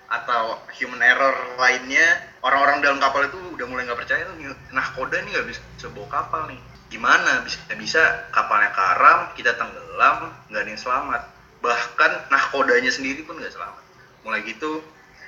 [0.09, 5.37] atau human error lainnya orang-orang dalam kapal itu udah mulai nggak percaya "Nih, nahkoda ini
[5.37, 6.61] nggak bisa, bisa bawa kapal nih.
[6.89, 7.45] Gimana?
[7.45, 8.03] Bisa bisa.
[8.33, 11.23] Kapalnya karam kita tenggelam nggak ada yang selamat.
[11.61, 13.85] Bahkan nahkodanya sendiri pun nggak selamat.
[14.25, 14.81] Mulai gitu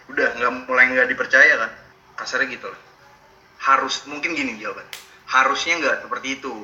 [0.09, 1.71] udah nggak mulai nggak dipercaya kan?
[2.17, 2.81] Kasarnya gitu lah
[3.61, 4.85] harus mungkin gini jawaban.
[5.29, 6.55] Harusnya nggak seperti itu.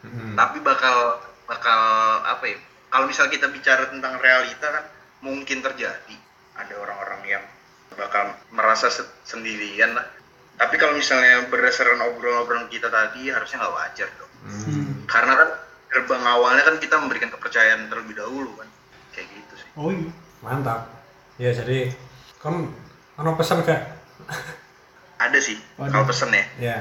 [0.00, 0.32] Hmm.
[0.32, 1.80] tapi bakal bakal
[2.24, 2.56] apa ya?
[2.88, 4.84] Kalau misal kita bicara tentang realita kan
[5.20, 6.16] mungkin terjadi.
[6.56, 7.44] Ada orang-orang yang
[7.92, 10.06] bakal merasa se- sendirian lah
[10.54, 15.04] tapi kalau misalnya berdasarkan obrolan-obrolan kita tadi harusnya nggak wajar dong Hmm.
[15.04, 15.48] karena kan
[15.86, 18.68] gerbang awalnya kan kita memberikan kepercayaan terlebih dahulu kan
[19.10, 20.08] kayak gitu sih Oh iya.
[20.40, 20.88] Mantap.
[21.36, 21.92] Ya, jadi
[22.38, 22.72] kamu
[23.16, 24.00] ono pesan gak?
[25.20, 25.92] ada sih Waduh.
[25.92, 26.76] kalau pesen ya Ya.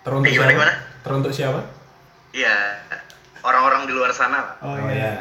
[0.00, 0.56] Teruntuk Eh, gimana, siapa?
[0.56, 0.74] gimana?
[1.02, 1.60] Teruntuk siapa?
[2.32, 2.56] iya
[3.40, 4.96] orang-orang di luar sana Oh, Oh, iya.
[4.96, 5.14] ya.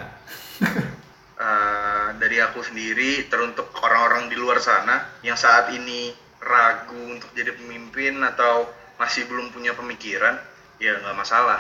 [1.36, 7.52] Eh, dari aku sendiri teruntuk orang-orang di luar sana yang saat ini ragu untuk jadi
[7.52, 10.40] pemimpin atau masih belum punya pemikiran
[10.80, 11.60] ya nggak masalah.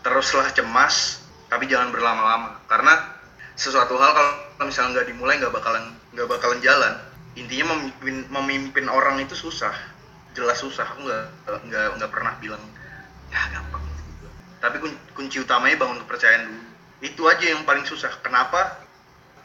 [0.00, 1.20] Teruslah cemas
[1.52, 2.56] tapi jangan berlama-lama.
[2.64, 2.96] Karena
[3.52, 6.96] sesuatu hal kalau misalnya nggak dimulai nggak bakalan nggak bakalan jalan.
[7.36, 9.76] Intinya memimpin memimpin orang itu susah.
[10.32, 10.88] Jelas susah.
[10.96, 11.24] Aku nggak
[11.68, 12.64] nggak nggak pernah bilang
[13.28, 13.84] ya gampang.
[14.56, 16.64] Tapi kun- kunci utamanya bangun kepercayaan dulu.
[17.04, 18.08] Itu aja yang paling susah.
[18.24, 18.81] Kenapa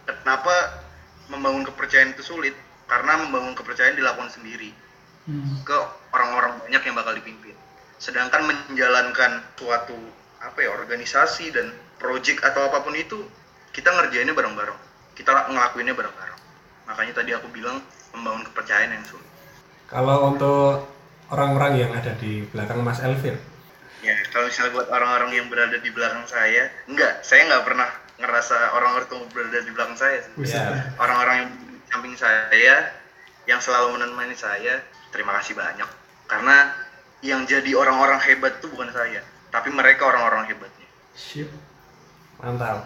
[0.07, 0.83] kenapa
[1.27, 2.55] membangun kepercayaan itu sulit?
[2.87, 4.71] Karena membangun kepercayaan dilakukan sendiri.
[5.27, 5.59] Hmm.
[5.67, 5.75] ke
[6.15, 7.51] orang-orang banyak yang bakal dipimpin.
[7.99, 9.99] Sedangkan menjalankan suatu
[10.39, 11.67] apa ya organisasi dan
[11.99, 13.27] project atau apa pun itu
[13.75, 14.79] kita ngerjainnya bareng-bareng.
[15.19, 16.39] Kita ngelakuinnya bareng-bareng.
[16.87, 17.83] Makanya tadi aku bilang
[18.15, 19.27] membangun kepercayaan yang sulit.
[19.91, 20.87] Kalau untuk
[21.27, 23.35] orang-orang yang ada di belakang Mas Elvin,
[23.99, 27.19] ya kalau misalnya buat orang-orang yang berada di belakang saya enggak.
[27.27, 30.33] Saya nggak pernah ngerasa orang itu berada di belakang saya sih.
[30.33, 30.57] Buset.
[30.57, 30.93] Ya.
[30.97, 32.77] orang-orang yang di samping saya
[33.45, 34.81] yang selalu menemani saya
[35.13, 35.89] terima kasih banyak
[36.27, 36.73] karena
[37.23, 40.87] yang jadi orang-orang hebat itu bukan saya tapi mereka orang-orang hebatnya
[41.17, 41.49] Sip.
[42.37, 42.85] Mantap.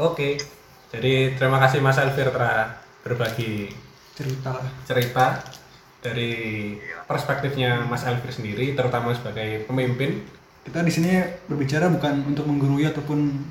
[0.00, 0.40] Oke.
[0.88, 3.68] Jadi terima kasih Mas Elvir telah berbagi
[4.14, 5.42] Cerita cerita
[5.98, 10.22] dari perspektifnya Mas Elvir sendiri, terutama sebagai pemimpin.
[10.62, 11.18] Kita di sini
[11.50, 13.42] berbicara bukan untuk menggurui ataupun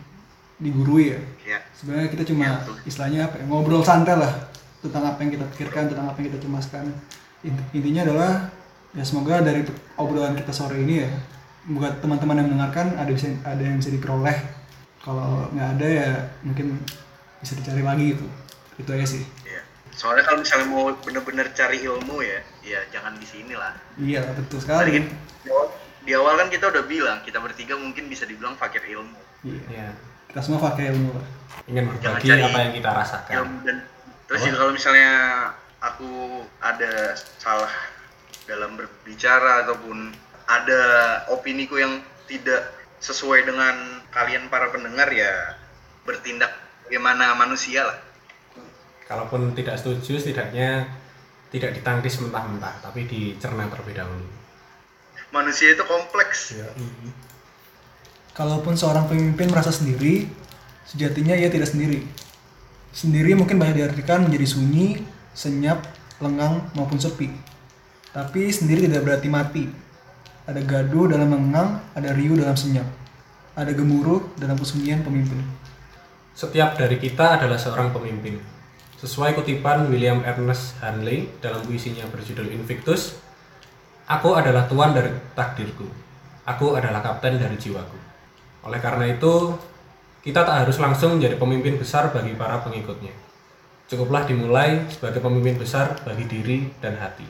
[0.57, 1.19] digurui ya.
[1.45, 2.75] ya Sebenarnya kita cuma betul.
[2.83, 4.33] istilahnya apa ya, ngobrol santai lah
[4.79, 6.85] tentang apa yang kita pikirkan, tentang apa yang kita cemaskan.
[7.41, 8.31] Int- Intinya adalah
[8.91, 11.09] ya semoga dari obrolan kita sore ini ya
[11.65, 14.37] buat teman-teman yang mendengarkan ada bisa ada yang bisa diperoleh.
[14.99, 16.09] Kalau nggak ada ya
[16.41, 16.79] mungkin
[17.39, 18.27] bisa dicari lagi gitu.
[18.75, 19.23] Itu aja sih.
[19.43, 19.61] ya
[19.93, 24.57] soalnya kalau misalnya mau bener-bener cari ilmu ya ya jangan di sini lah Iya betul
[24.57, 24.89] Tadi sekali.
[24.91, 25.05] kan
[25.37, 29.21] di awal- di awal kan kita udah bilang kita bertiga mungkin bisa dibilang fakir ilmu
[29.45, 29.61] Iya.
[29.69, 29.87] Ya,
[30.33, 31.27] Kita semua pakai ilmu lah.
[31.63, 33.33] ingin berbagi cari apa yang kita rasakan.
[33.37, 33.77] ilmu dan
[34.25, 34.45] terus Oh.
[34.49, 35.11] juga kalau misalnya
[35.79, 36.11] aku
[36.59, 36.93] ada
[37.37, 37.71] salah
[38.43, 40.11] dalam berbicara ataupun
[40.43, 40.81] ada
[41.29, 42.67] opiniku yang tidak
[42.99, 43.75] sesuai dengan
[44.09, 45.55] kalian para pendengar ya
[46.03, 46.51] bertindak
[46.83, 47.99] bagaimana manusia lah
[49.03, 50.87] Kalaupun tidak setuju, setidaknya
[51.47, 54.25] tidak ditangkis mentah-mentah, tapi dicerna terlebih dahulu.
[55.29, 56.57] manusia itu kompleks
[58.33, 60.25] Kalaupun seorang pemimpin merasa sendiri,
[60.89, 62.01] sejatinya ia tidak sendiri.
[62.89, 65.05] Sendiri mungkin banyak diartikan menjadi sunyi,
[65.37, 65.85] senyap,
[66.17, 67.29] lengang, maupun sepi.
[68.09, 69.65] Tapi sendiri tidak berarti mati.
[70.49, 72.89] Ada gaduh dalam mengang, ada riuh dalam senyap.
[73.53, 75.37] Ada gemuruh dalam kesunyian pemimpin.
[76.33, 78.41] Setiap dari kita adalah seorang pemimpin.
[78.97, 83.13] Sesuai kutipan William Ernest Hanley dalam puisinya berjudul Invictus,
[84.09, 85.87] Aku adalah tuan dari takdirku.
[86.43, 88.12] Aku adalah kapten dari jiwaku.
[88.63, 89.55] Oleh karena itu,
[90.23, 93.11] kita tak harus langsung menjadi pemimpin besar bagi para pengikutnya.
[93.91, 97.27] Cukuplah dimulai sebagai pemimpin besar bagi diri dan hati.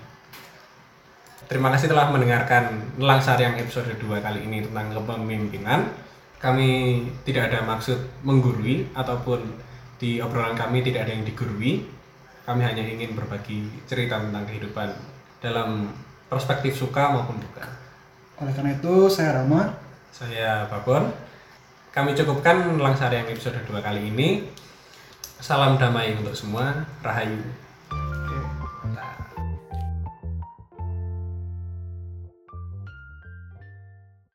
[1.50, 5.90] Terima kasih telah mendengarkan Nelang Saryang episode 2 kali ini tentang kepemimpinan.
[6.38, 9.42] Kami tidak ada maksud menggurui ataupun
[9.98, 11.84] di obrolan kami tidak ada yang digurui.
[12.44, 14.92] Kami hanya ingin berbagi cerita tentang kehidupan
[15.40, 15.92] dalam
[16.28, 17.64] perspektif suka maupun duka.
[18.44, 19.78] Oleh karena itu, saya Rama.
[20.12, 21.23] Saya Babon.
[21.94, 24.50] Kami cukupkan Nelang Saryang episode 2 kali ini.
[25.38, 26.90] Salam damai untuk semua.
[27.06, 27.38] Rahayu.